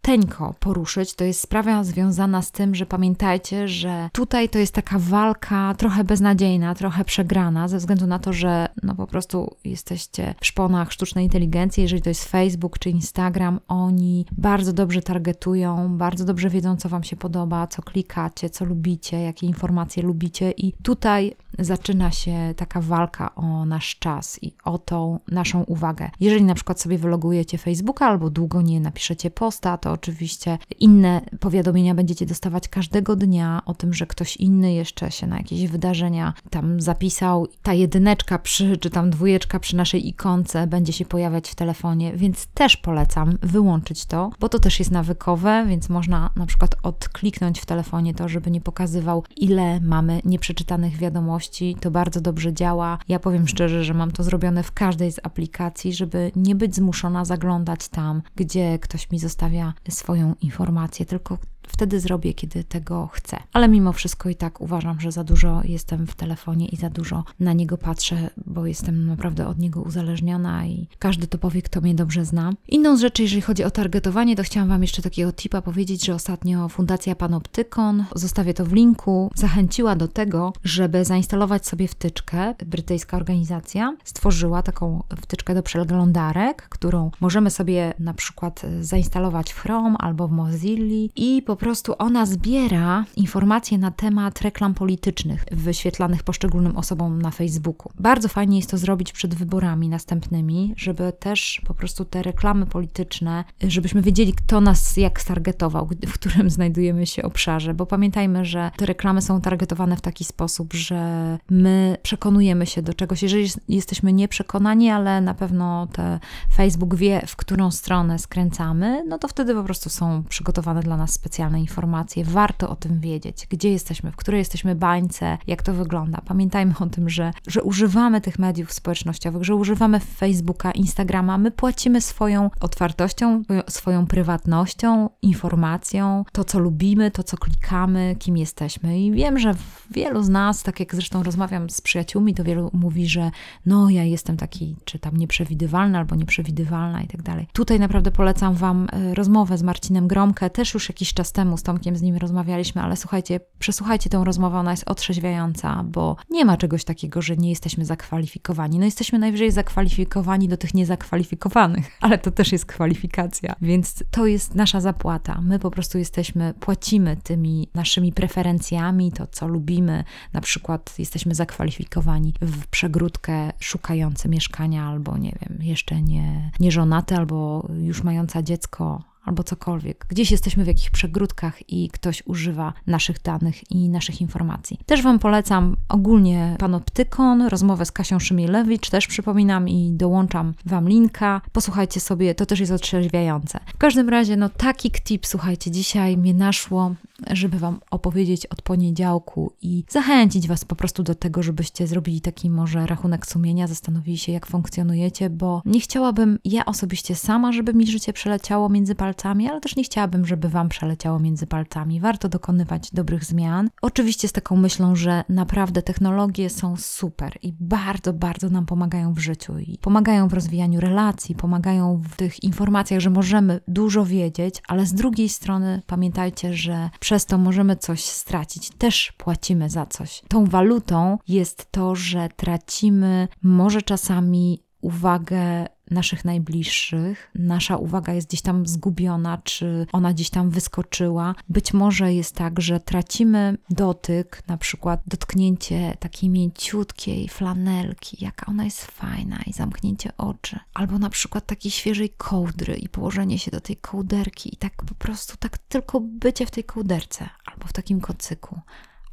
króciuteńko 0.03 0.55
poruszyć, 0.60 1.13
to 1.13 1.24
jest 1.24 1.41
sprawa 1.41 1.83
związana 1.83 2.41
z 2.41 2.51
tym, 2.51 2.75
że 2.75 2.86
pamiętajcie, 2.86 3.67
że 3.67 4.10
tutaj 4.13 4.50
to 4.50 4.60
jest 4.60 4.74
taka 4.74 5.00
walka 5.00 5.74
trochę 5.77 6.03
beznadziejna, 6.03 6.75
trochę 6.75 7.05
przegrana, 7.05 7.67
ze 7.67 7.77
względu 7.77 8.07
na 8.07 8.19
to, 8.19 8.33
że 8.33 8.67
no 8.83 8.95
po 8.95 9.07
prostu 9.07 9.55
jesteście 9.63 10.36
w 10.41 10.45
szponach 10.45 10.91
sztucznej 10.91 11.25
inteligencji, 11.25 11.83
jeżeli 11.83 12.01
to 12.01 12.10
jest 12.10 12.29
Facebook 12.29 12.79
czy 12.79 12.89
Instagram, 12.89 13.60
oni 13.67 14.25
bardzo 14.31 14.74
dobrze 14.74 15.01
targetują, 15.01 15.98
bardzo 15.98 16.25
dobrze 16.25 16.50
wiedzą, 16.50 16.75
co 16.75 16.89
Wam 16.89 17.03
się 17.03 17.15
podoba, 17.15 17.67
co 17.67 17.81
klikacie, 17.81 18.50
co 18.50 18.65
lubicie, 18.65 19.22
jakie 19.22 19.48
informacje 19.48 20.03
lubicie, 20.03 20.51
i 20.51 20.74
tutaj 20.83 21.36
zaczyna 21.60 22.12
się 22.12 22.53
taka 22.57 22.81
walka 22.81 23.36
o 23.36 23.65
nasz 23.65 23.95
czas 24.00 24.39
i 24.41 24.53
o 24.63 24.77
tą 24.77 25.19
naszą 25.27 25.63
uwagę. 25.63 26.10
Jeżeli 26.19 26.43
na 26.43 26.55
przykład 26.55 26.81
sobie 26.81 26.98
wylogujecie 26.98 27.57
Facebooka 27.57 28.07
albo 28.07 28.29
długo 28.29 28.62
nie 28.62 28.79
napiszecie 28.79 29.31
posta, 29.31 29.77
to 29.77 29.91
oczywiście 29.91 30.57
inne 30.79 31.22
powiadomienia 31.39 31.95
będziecie 31.95 32.25
dostawać 32.25 32.67
każdego 32.67 33.15
dnia 33.15 33.62
o 33.65 33.74
tym, 33.74 33.93
że 33.93 34.07
ktoś 34.07 34.38
inny 34.38 34.74
jeszcze 34.74 35.12
się 35.12 35.27
na 35.27 35.38
jakieś 35.38 35.67
wydarzenia 35.67 36.33
tam 36.50 36.81
zapisał. 36.81 37.48
Ta 37.62 37.74
jedyneczka 37.74 38.39
przy, 38.39 38.77
czy 38.77 38.89
tam 38.89 39.10
dwójeczka 39.10 39.60
przy 39.60 39.75
naszej 39.75 40.07
ikonce 40.07 40.67
będzie 40.67 40.93
się 40.93 41.05
pojawiać 41.05 41.50
w 41.50 41.55
telefonie, 41.55 42.13
więc 42.15 42.48
też 42.48 42.77
polecam 42.77 43.38
wyłączyć 43.41 44.05
to, 44.05 44.31
bo 44.39 44.50
to 44.50 44.60
też 44.60 44.79
jest 44.79 44.91
nawykowe, 44.91 45.65
więc 45.67 45.89
można 45.89 46.29
na 46.36 46.45
przykład 46.45 46.75
odkliknąć 46.83 47.60
w 47.60 47.65
telefonie 47.65 48.13
to, 48.13 48.29
żeby 48.29 48.51
nie 48.51 48.62
pokazywał, 48.62 49.24
ile 49.38 49.79
mamy 49.79 50.22
nieprzeczytanych 50.25 50.98
wiadomości. 50.98 51.42
To 51.79 51.91
bardzo 51.91 52.21
dobrze 52.21 52.53
działa. 52.53 52.97
Ja 53.07 53.19
powiem 53.19 53.47
szczerze, 53.47 53.83
że 53.83 53.93
mam 53.93 54.12
to 54.12 54.23
zrobione 54.23 54.63
w 54.63 54.71
każdej 54.71 55.12
z 55.12 55.19
aplikacji, 55.23 55.93
żeby 55.93 56.31
nie 56.35 56.55
być 56.55 56.75
zmuszona 56.75 57.25
zaglądać 57.25 57.88
tam, 57.88 58.21
gdzie 58.35 58.79
ktoś 58.79 59.12
mi 59.12 59.19
zostawia 59.19 59.73
swoją 59.89 60.35
informację, 60.41 61.05
tylko 61.05 61.38
wtedy 61.67 62.00
zrobię, 62.00 62.34
kiedy 62.34 62.63
tego 62.63 63.10
chcę. 63.12 63.38
Ale 63.53 63.67
mimo 63.67 63.93
wszystko 63.93 64.29
i 64.29 64.36
tak 64.36 64.62
uważam, 64.62 65.00
że 65.00 65.12
za 65.12 65.24
dużo 65.24 65.62
jestem 65.63 66.08
w 66.08 66.15
telefonie 66.15 66.67
i 66.67 66.75
za 66.75 66.89
dużo 66.89 67.24
na 67.39 67.53
niego 67.53 67.77
patrzę, 67.77 68.29
bo 68.46 68.65
jestem 68.65 69.05
naprawdę 69.05 69.48
od 69.48 69.60
niego 69.60 69.82
uzależniona 69.82 70.65
i 70.65 70.88
każdy 71.00 71.27
to 71.27 71.38
powie, 71.38 71.62
kto 71.62 71.82
mnie 71.82 71.96
dobrze 71.96 72.25
zna. 72.25 72.53
Inną 72.67 72.98
z 72.98 73.01
rzeczy, 73.01 73.24
jeżeli 73.24 73.41
chodzi 73.41 73.63
o 73.63 73.72
targetowanie, 73.72 74.36
to 74.36 74.43
chciałam 74.43 74.70
Wam 74.70 74.82
jeszcze 74.82 75.01
takiego 75.01 75.34
tipa 75.34 75.62
powiedzieć, 75.62 76.05
że 76.05 76.15
ostatnio 76.15 76.70
Fundacja 76.70 77.15
Panoptykon, 77.15 78.05
zostawię 78.15 78.53
to 78.53 78.65
w 78.65 78.74
linku, 78.74 79.32
zachęciła 79.36 79.96
do 79.96 80.08
tego, 80.08 80.53
żeby 80.63 81.05
zainstalować 81.05 81.67
sobie 81.67 81.88
wtyczkę. 81.88 82.55
Brytyjska 82.65 83.17
organizacja 83.17 83.96
stworzyła 84.03 84.63
taką 84.63 85.03
wtyczkę 85.22 85.55
do 85.55 85.63
przeglądarek, 85.63 86.70
którą 86.70 87.12
możemy 87.22 87.50
sobie 87.50 87.93
na 88.00 88.13
przykład 88.13 88.62
zainstalować 88.82 89.53
w 89.53 89.60
Chrome 89.60 89.96
albo 89.98 90.27
w 90.27 90.32
Mozilla 90.32 91.10
i 91.15 91.41
po 91.41 91.52
prostu 91.55 91.95
ona 91.98 92.25
zbiera 92.25 93.05
informacje 93.15 93.77
na 93.77 93.91
temat 93.91 94.41
reklam 94.41 94.74
politycznych 94.74 95.45
wyświetlanych 95.51 96.24
poszczególnym 96.24 96.77
osobom 96.77 97.22
na 97.22 97.31
Facebooku. 97.31 97.91
Bardzo 98.00 98.27
fajnie 98.27 98.57
jest 98.57 98.69
to 98.69 98.77
zrobić 98.77 99.13
przed 99.13 99.36
wyborami 99.36 99.89
następnymi, 99.89 100.74
żeby 100.77 101.13
też 101.19 101.62
po 101.67 101.74
prostu 101.74 102.05
te 102.05 102.24
reklamy 102.24 102.65
polityczne, 102.65 103.43
żebyśmy 103.63 104.01
wiedzieli, 104.01 104.33
kto 104.33 104.61
nas 104.61 104.98
jak 104.98 105.22
stargetował, 105.22 105.89
w 106.07 106.13
którym 106.13 106.50
znajdujemy 106.50 107.05
się 107.05 107.24
obszarze, 107.24 107.74
bo 107.74 107.85
pamiętajmy, 107.85 108.46
że 108.46 108.72
te 108.77 108.85
reklamy 108.85 109.22
są 109.22 109.42
targetowane 109.42 109.98
w 109.98 110.01
taki 110.01 110.24
sposób, 110.24 110.74
że 110.74 111.37
my 111.50 111.98
przekonujemy 112.03 112.66
się 112.66 112.81
do 112.81 112.94
czegoś. 112.94 113.24
Jeżeli 113.24 113.50
jesteśmy 113.70 114.13
nieprzekonani, 114.13 114.89
ale 114.89 115.22
na 115.22 115.33
pewno 115.33 115.87
te 115.87 116.20
Facebook 116.55 116.96
wie, 116.96 117.22
w 117.27 117.35
którą 117.35 117.72
stronę 117.72 118.20
skręcamy, 118.20 119.03
no 119.07 119.18
to 119.18 119.27
wtedy 119.27 119.53
po 119.53 119.63
prostu 119.63 119.89
są 119.89 120.24
przygotowane 120.29 120.81
dla 120.81 120.98
nas 120.98 121.11
specjalne 121.11 121.43
specjalne 121.44 121.60
informacje. 121.60 122.24
Warto 122.24 122.70
o 122.70 122.75
tym 122.75 123.00
wiedzieć, 123.00 123.48
gdzie 123.50 123.70
jesteśmy, 123.70 124.12
w 124.12 124.16
której 124.16 124.40
jesteśmy 124.40 124.75
bańce, 124.75 125.38
jak 125.48 125.64
to 125.64 125.74
wygląda. 125.74 126.22
Pamiętajmy 126.25 126.74
o 126.79 126.86
tym, 126.86 127.10
że, 127.10 127.34
że 127.48 127.64
używamy 127.64 128.22
tych 128.22 128.40
mediów 128.40 128.74
społecznościowych, 128.74 129.44
że 129.44 129.56
używamy 129.56 130.00
Facebooka, 130.00 130.72
Instagrama. 130.72 131.38
My 131.38 131.51
płacimy 131.51 132.01
swoją 132.01 132.50
otwartością, 132.60 133.44
swoją 133.70 134.08
prywatnością, 134.08 135.10
informacją, 135.22 136.25
to 136.32 136.44
co 136.44 136.60
lubimy, 136.60 137.12
to 137.12 137.24
co 137.24 137.38
klikamy, 137.38 138.16
kim 138.20 138.38
jesteśmy. 138.38 139.00
I 139.00 139.12
wiem, 139.12 139.40
że 139.40 139.53
wielu 139.92 140.24
z 140.24 140.29
nas, 140.29 140.64
tak 140.64 140.79
jak 140.79 140.96
zresztą 140.96 141.24
rozmawiam 141.24 141.70
z 141.70 141.82
przyjaciółmi, 141.82 142.34
to 142.34 142.44
wielu 142.44 142.70
mówi, 142.74 143.08
że 143.08 143.32
no 143.66 143.90
ja 143.90 144.03
jestem 144.03 144.38
taki, 144.38 144.75
czy 144.86 145.00
tam 145.00 145.18
nieprzewidywalny 145.18 145.98
albo 145.98 146.16
nieprzewidywalna 146.16 147.01
i 147.01 147.08
tak 147.08 147.22
dalej. 147.22 147.48
Tutaj 147.53 147.79
naprawdę 147.79 148.12
polecam 148.12 148.53
Wam 148.56 148.88
e, 148.92 149.14
rozmowę 149.14 149.58
z 149.58 149.64
Marcinem 149.64 150.08
Gromkę, 150.08 150.50
też 150.50 150.74
już 150.74 150.90
jakiś 150.90 151.14
czas 151.14 151.32
temu 151.33 151.57
z 151.57 151.63
Tomkiem 151.63 151.96
z 151.96 152.01
nim 152.01 152.17
rozmawialiśmy, 152.17 152.81
ale 152.81 152.98
słuchajcie, 152.98 153.39
przesłuchajcie 153.59 154.09
tę 154.09 154.24
rozmowę, 154.24 154.57
ona 154.57 154.72
jest 154.72 154.89
otrzeźwiająca, 154.89 155.83
bo 155.83 156.15
nie 156.29 156.46
ma 156.46 156.57
czegoś 156.57 156.83
takiego, 156.83 157.22
że 157.22 157.37
nie 157.37 157.50
jesteśmy 157.50 157.85
zakwalifikowani. 157.85 158.79
No 158.79 158.85
jesteśmy 158.85 159.19
najwyżej 159.19 159.51
zakwalifikowani 159.51 160.48
do 160.48 160.57
tych 160.57 160.74
niezakwalifikowanych, 160.74 161.91
ale 162.01 162.17
to 162.17 162.31
też 162.31 162.51
jest 162.51 162.65
kwalifikacja, 162.65 163.55
więc 163.61 164.03
to 164.11 164.25
jest 164.25 164.55
nasza 164.55 164.81
zapłata. 164.81 165.41
My 165.41 165.59
po 165.59 165.72
prostu 165.72 165.98
jesteśmy, 165.98 166.53
płacimy 166.59 167.17
tymi 167.24 167.69
naszymi 167.74 168.13
preferencjami, 168.13 169.11
to 169.11 169.27
co 169.27 169.48
lubimy, 169.48 170.03
na 170.33 170.41
przykład 170.41 171.00
jesteśmy 171.00 171.35
zakwalifikowani 171.35 172.33
w 172.41 172.67
przegródkę 172.67 173.51
szukający 173.59 174.29
mieszkania 174.29 174.87
albo 174.87 175.17
nie 175.17 175.37
wiem, 175.41 175.59
jeszcze 175.61 176.01
nie, 176.01 176.51
nie 176.59 176.72
żonaty 176.72 177.15
albo 177.15 177.67
już 177.79 178.03
mająca 178.03 178.43
dziecko, 178.43 179.12
albo 179.24 179.44
cokolwiek. 179.44 180.05
Gdzieś 180.09 180.31
jesteśmy 180.31 180.64
w 180.64 180.68
jakichś 180.68 180.90
przegródkach 180.90 181.70
i 181.70 181.90
ktoś 181.90 182.24
używa 182.25 182.74
naszych 182.88 183.22
danych 183.22 183.72
i 183.72 183.90
naszych 183.90 184.22
informacji. 184.22 184.79
Też 184.86 185.01
Wam 185.01 185.20
polecam 185.20 185.75
ogólnie 185.90 186.55
Panoptykon, 186.59 187.42
rozmowę 187.42 187.86
z 187.86 187.92
Kasią 187.92 188.20
Szymielewicz, 188.20 188.90
też 188.90 189.07
przypominam 189.07 189.70
i 189.70 189.92
dołączam 189.92 190.53
Wam 190.66 190.90
linka. 190.90 191.42
Posłuchajcie 191.51 192.00
sobie, 192.00 192.36
to 192.36 192.46
też 192.46 192.59
jest 192.59 192.72
otrzeźwiające. 192.72 193.59
W 193.68 193.77
każdym 193.77 194.09
razie, 194.09 194.38
no 194.38 194.50
taki 194.50 194.92
tip, 194.92 195.25
słuchajcie, 195.25 195.72
dzisiaj 195.72 196.18
mnie 196.18 196.33
naszło, 196.33 196.96
żeby 197.31 197.59
Wam 197.59 197.79
opowiedzieć 197.92 198.46
od 198.46 198.62
poniedziałku 198.62 199.53
i 199.62 199.83
zachęcić 199.90 200.48
Was 200.48 200.66
po 200.66 200.75
prostu 200.75 201.03
do 201.03 201.16
tego, 201.16 201.44
żebyście 201.44 201.88
zrobili 201.88 202.22
taki 202.22 202.50
może 202.50 202.86
rachunek 202.86 203.27
sumienia, 203.27 203.68
zastanowili 203.68 204.18
się, 204.18 204.31
jak 204.31 204.48
funkcjonujecie, 204.48 205.29
bo 205.29 205.62
nie 205.66 205.79
chciałabym 205.79 206.40
ja 206.46 206.66
osobiście 206.66 207.16
sama, 207.16 207.51
żeby 207.51 207.74
mi 207.74 207.88
życie 207.88 208.14
przeleciało 208.14 208.70
między 208.70 208.96
palcami, 208.96 209.12
palcami, 209.13 209.49
ale 209.49 209.61
też 209.61 209.75
nie 209.75 209.83
chciałabym, 209.83 210.25
żeby 210.25 210.49
Wam 210.49 210.69
przeleciało 210.69 211.19
między 211.19 211.47
palcami. 211.47 211.99
Warto 211.99 212.29
dokonywać 212.29 212.91
dobrych 212.91 213.25
zmian. 213.25 213.69
Oczywiście 213.81 214.27
z 214.27 214.31
taką 214.31 214.55
myślą, 214.55 214.95
że 214.95 215.23
naprawdę 215.29 215.81
technologie 215.81 216.49
są 216.49 216.75
super 216.77 217.37
i 217.41 217.53
bardzo, 217.59 218.13
bardzo 218.13 218.49
nam 218.49 218.65
pomagają 218.65 219.13
w 219.13 219.19
życiu 219.19 219.59
i 219.59 219.77
pomagają 219.81 220.27
w 220.27 220.33
rozwijaniu 220.33 220.79
relacji, 220.79 221.35
pomagają 221.35 222.01
w 222.09 222.15
tych 222.15 222.43
informacjach, 222.43 222.99
że 222.99 223.09
możemy 223.09 223.59
dużo 223.67 224.05
wiedzieć, 224.05 224.61
ale 224.67 224.85
z 224.85 224.93
drugiej 224.93 225.29
strony 225.29 225.81
pamiętajcie, 225.87 226.53
że 226.53 226.89
przez 226.99 227.25
to 227.25 227.37
możemy 227.37 227.75
coś 227.75 228.03
stracić. 228.03 228.69
Też 228.69 229.13
płacimy 229.17 229.69
za 229.69 229.85
coś. 229.85 230.21
Tą 230.27 230.45
walutą 230.45 231.17
jest 231.27 231.71
to, 231.71 231.95
że 231.95 232.29
tracimy 232.35 233.27
może 233.43 233.81
czasami 233.81 234.62
uwagę 234.83 235.67
naszych 235.91 236.25
najbliższych, 236.25 237.31
nasza 237.35 237.77
uwaga 237.77 238.13
jest 238.13 238.27
gdzieś 238.27 238.41
tam 238.41 238.67
zgubiona, 238.67 239.37
czy 239.43 239.87
ona 239.91 240.13
gdzieś 240.13 240.29
tam 240.29 240.50
wyskoczyła. 240.50 241.35
Być 241.50 241.74
może 241.74 242.13
jest 242.13 242.35
tak, 242.35 242.61
że 242.61 242.79
tracimy 242.79 243.57
dotyk, 243.69 244.43
na 244.48 244.57
przykład 244.57 245.01
dotknięcie 245.07 245.98
takiej 246.00 246.29
mięciutkiej 246.29 247.29
flanelki, 247.29 248.17
jaka 248.25 248.46
ona 248.46 248.63
jest 248.63 248.85
fajna, 248.85 249.39
i 249.46 249.53
zamknięcie 249.53 250.17
oczy, 250.17 250.59
albo 250.74 251.00
na 251.00 251.09
przykład 251.09 251.46
takiej 251.46 251.72
świeżej 251.72 252.09
kołdry 252.09 252.75
i 252.75 252.89
położenie 252.89 253.39
się 253.39 253.51
do 253.51 253.61
tej 253.61 253.77
kołderki, 253.77 254.53
i 254.53 254.57
tak 254.57 254.75
po 254.75 254.96
prostu, 254.96 255.37
tak 255.37 255.57
tylko 255.57 256.00
bycie 256.00 256.46
w 256.46 256.51
tej 256.51 256.63
kołderce, 256.63 257.29
albo 257.46 257.67
w 257.67 257.74
takim 257.74 258.01
kocyku 258.01 258.59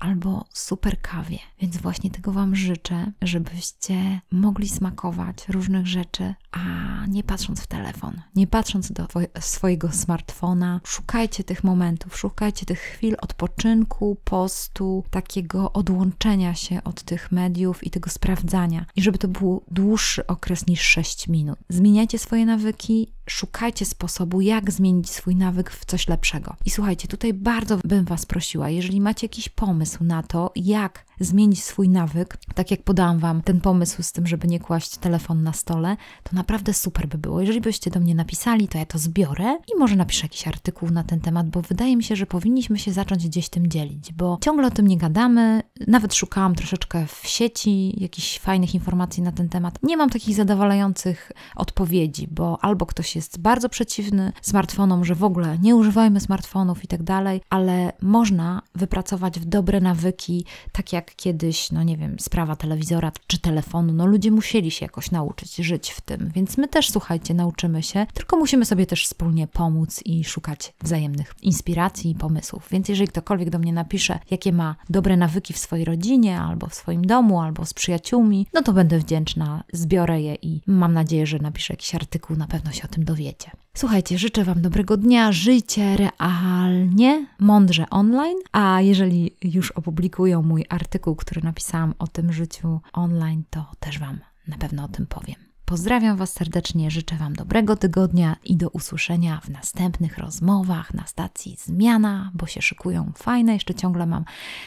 albo 0.01 0.45
super 0.53 1.01
kawie. 1.01 1.39
Więc 1.61 1.77
właśnie 1.77 2.11
tego 2.11 2.33
Wam 2.33 2.57
życzę, 2.57 3.13
żebyście 3.23 4.21
mogli 4.31 4.69
smakować 4.69 5.49
różnych 5.49 5.87
rzeczy, 5.87 6.35
a 6.53 6.61
nie 7.07 7.23
patrząc 7.23 7.61
w 7.61 7.67
telefon, 7.67 8.23
nie 8.37 8.47
patrząc 8.47 8.93
do 8.93 9.07
swojego 9.41 9.93
smartfona. 9.93 10.81
Szukajcie 10.85 11.45
tych 11.45 11.65
momentów, 11.65 12.19
szukajcie 12.19 12.67
tych 12.67 12.79
chwil 12.79 13.17
odpoczynku, 13.21 14.17
postu, 14.25 15.05
takiego 15.11 15.73
odłączenia 15.73 16.55
się 16.55 16.85
od 16.85 17.03
tych 17.03 17.33
mediów 17.33 17.87
i 17.87 17.91
tego 17.91 18.11
sprawdzania. 18.11 18.87
I 18.97 19.03
żeby 19.03 19.19
to 19.19 19.29
był 19.29 19.65
dłuższy 19.71 20.27
okres 20.27 20.67
niż 20.67 20.81
6 20.81 21.29
minut. 21.29 21.59
Zmieniajcie 21.69 22.19
swoje 22.19 22.47
nawyki, 22.47 23.13
szukajcie 23.31 23.87
sposobu, 23.87 24.41
jak 24.41 24.71
zmienić 24.71 25.11
swój 25.11 25.37
nawyk 25.37 25.71
w 25.71 25.85
coś 25.85 26.09
lepszego. 26.09 26.57
I 26.65 26.71
słuchajcie, 26.71 27.09
tutaj 27.09 27.35
bardzo 27.35 27.79
bym 27.85 28.05
Was 28.05 28.27
prosiła, 28.27 28.71
jeżeli 28.71 29.01
macie 29.01 29.25
jakiś 29.25 29.49
pomysł 29.49 30.05
na 30.05 30.23
to, 30.23 30.53
jak 30.57 31.07
zmienić 31.21 31.65
swój 31.65 31.89
nawyk, 31.89 32.37
tak 32.55 32.71
jak 32.71 32.83
podałam 32.83 33.19
Wam 33.19 33.43
ten 33.43 33.61
pomysł 33.61 34.03
z 34.03 34.13
tym, 34.13 34.27
żeby 34.27 34.49
nie 34.49 34.61
kłaść 34.61 34.97
telefon 34.97 35.43
na 35.43 35.53
stole, 35.53 35.97
to 36.23 36.37
naprawdę 36.37 36.75
super 36.75 37.09
by 37.09 37.19
było. 37.19 37.41
Jeżeli 37.41 37.61
byście 37.61 37.91
do 37.91 38.01
mnie 38.01 38.15
napisali, 38.15 38.69
to 38.69 38.79
ja 38.79 38.87
to 38.87 38.99
zbiorę 38.99 39.59
i 39.75 39.79
może 39.79 39.97
napiszę 39.97 40.23
jakiś 40.23 40.49
artykuł 40.49 40.91
na 40.91 41.05
ten 41.05 41.21
temat, 41.21 41.49
bo 41.49 41.63
wydaje 41.63 41.97
mi 41.97 42.05
się, 42.05 42.17
że 42.17 42.27
powinniśmy 42.27 42.79
się 42.79 42.93
zacząć 42.93 43.29
gdzieś 43.29 43.49
tym 43.49 43.67
dzielić, 43.67 44.13
bo 44.13 44.39
ciągle 44.41 44.67
o 44.67 44.71
tym 44.71 44.87
nie 44.87 44.99
gadamy. 44.99 45.63
Nawet 45.87 46.15
szukałam 46.15 46.55
troszeczkę 46.55 47.07
w 47.07 47.27
sieci 47.27 48.03
jakichś 48.03 48.39
fajnych 48.39 48.75
informacji 48.75 49.23
na 49.23 49.33
ten 49.33 49.49
temat. 49.49 49.79
Nie 49.83 49.97
mam 49.97 50.11
takich 50.11 50.37
zadowalających 50.37 51.33
odpowiedzi, 51.57 52.29
bo 52.31 52.59
albo 52.65 52.87
ktoś 52.87 53.17
jest 53.17 53.39
bardzo 53.39 53.69
przeciwny 53.69 54.33
smartfonom, 54.43 55.05
że 55.05 55.15
w 55.15 55.25
ogóle 55.25 55.59
nie 55.59 55.77
używajmy 55.77 56.21
smartfonów 56.21 56.85
i 56.85 56.87
tak 56.87 57.03
dalej, 57.03 57.41
ale 57.51 57.93
można 58.03 58.63
wypracować 58.75 59.41
w 59.41 59.45
dobre 59.45 59.81
nawyki, 59.81 60.45
tak 60.73 60.93
jak 60.93 61.15
kiedyś, 61.15 61.73
no 61.73 61.83
nie 61.83 61.97
wiem, 61.97 62.17
sprawa 62.19 62.57
telewizora 62.57 63.13
czy 63.27 63.39
telefonu, 63.39 63.93
no 63.93 64.07
ludzie 64.07 64.31
musieli 64.31 64.71
się 64.71 64.85
jakoś 64.85 65.11
nauczyć 65.11 65.57
żyć 65.57 65.91
w 65.91 66.01
tym, 66.01 66.31
więc 66.35 66.59
my 66.59 66.69
też, 66.69 66.91
słuchajcie, 66.91 67.35
nauczymy 67.35 67.83
się, 67.83 68.07
tylko 68.15 68.37
musimy 68.37 68.65
sobie 68.65 68.87
też 68.87 69.05
wspólnie 69.05 69.47
pomóc 69.47 70.01
i 70.05 70.25
szukać 70.25 70.75
wzajemnych 70.83 71.35
inspiracji 71.43 72.11
i 72.11 72.15
pomysłów. 72.15 72.69
Więc 72.71 72.89
jeżeli 72.89 73.09
ktokolwiek 73.09 73.51
do 73.51 73.59
mnie 73.59 73.73
napisze, 73.73 74.19
jakie 74.31 74.53
ma 74.53 74.77
dobre 74.91 75.17
nawyki 75.17 75.53
w 75.53 75.59
swojej 75.71 75.85
rodzinie, 75.85 76.41
albo 76.41 76.67
w 76.67 76.75
swoim 76.75 77.05
domu, 77.05 77.41
albo 77.41 77.65
z 77.65 77.75
przyjaciółmi, 77.75 78.47
no 78.55 78.63
to 78.63 78.73
będę 78.73 78.99
wdzięczna, 78.99 79.65
zbiorę 79.73 80.21
je 80.21 80.35
i 80.35 80.61
mam 80.67 80.95
nadzieję, 80.95 81.27
że 81.27 81.39
napiszę 81.39 81.73
jakiś 81.73 81.95
artykuł, 81.95 82.37
na 82.37 82.47
pewno 82.47 82.73
się 82.73 82.83
o 82.85 82.89
tym 82.89 83.05
dowiecie. 83.05 83.51
Słuchajcie, 83.75 84.19
życzę 84.19 84.45
Wam 84.45 84.63
dobrego 84.63 84.97
dnia, 84.97 85.33
żyjcie 85.33 85.97
realnie, 85.97 87.27
mądrze 87.39 87.91
online, 87.91 88.39
a 88.53 88.81
jeżeli 88.81 89.37
już 89.43 89.71
opublikują 89.71 90.43
mój 90.43 90.65
artykuł, 90.69 91.17
który 91.17 91.43
napisałam 91.43 91.95
o 91.99 92.07
tym 92.07 92.33
życiu 92.33 92.81
online, 92.93 93.43
to 93.51 93.67
też 93.81 93.99
Wam 93.99 94.19
na 94.49 94.59
pewno 94.59 94.85
o 94.85 94.89
tym 94.89 95.07
powiem. 95.07 95.50
Pozdrawiam 95.71 96.17
Was 96.17 96.33
serdecznie, 96.33 96.91
życzę 96.91 97.17
Wam 97.17 97.33
dobrego 97.33 97.77
tygodnia 97.77 98.37
i 98.45 98.57
do 98.57 98.69
usłyszenia 98.69 99.41
w 99.45 99.49
następnych 99.49 100.19
rozmowach 100.19 100.95
na 100.95 101.07
stacji 101.07 101.57
Zmiana, 101.65 102.31
bo 102.35 102.47
się 102.47 102.63
szykują 102.63 103.13
fajne. 103.17 103.53
Jeszcze 103.53 103.75
ciągle 103.75 104.07
mam 104.07 104.25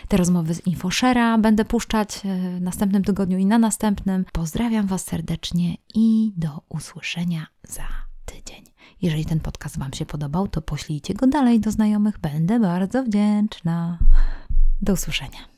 te 0.07 0.17
rozmowy 0.17 0.53
z 0.53 0.67
Infoshera, 0.67 1.37
będę 1.37 1.65
puszczać 1.65 2.21
e, 2.25 2.59
w 2.59 2.61
następnym 2.61 3.03
tygodniu 3.03 3.37
i 3.37 3.45
na 3.45 3.57
następnym. 3.57 4.25
Pozdrawiam 4.31 4.87
Was 4.87 5.03
serdecznie 5.03 5.77
i 5.95 6.33
do 6.37 6.61
usłyszenia 6.69 7.47
za 7.63 7.87
tydzień. 8.25 8.63
Jeżeli 9.01 9.25
ten 9.25 9.39
podcast 9.39 9.79
Wam 9.79 9.93
się 9.93 10.05
podobał, 10.05 10.47
to 10.47 10.61
poślijcie 10.61 11.13
go 11.13 11.27
dalej 11.27 11.59
do 11.59 11.71
znajomych. 11.71 12.19
Będę 12.19 12.59
bardzo 12.59 13.03
wdzięczna. 13.03 13.97
Do 14.81 14.93
usłyszenia. 14.93 15.52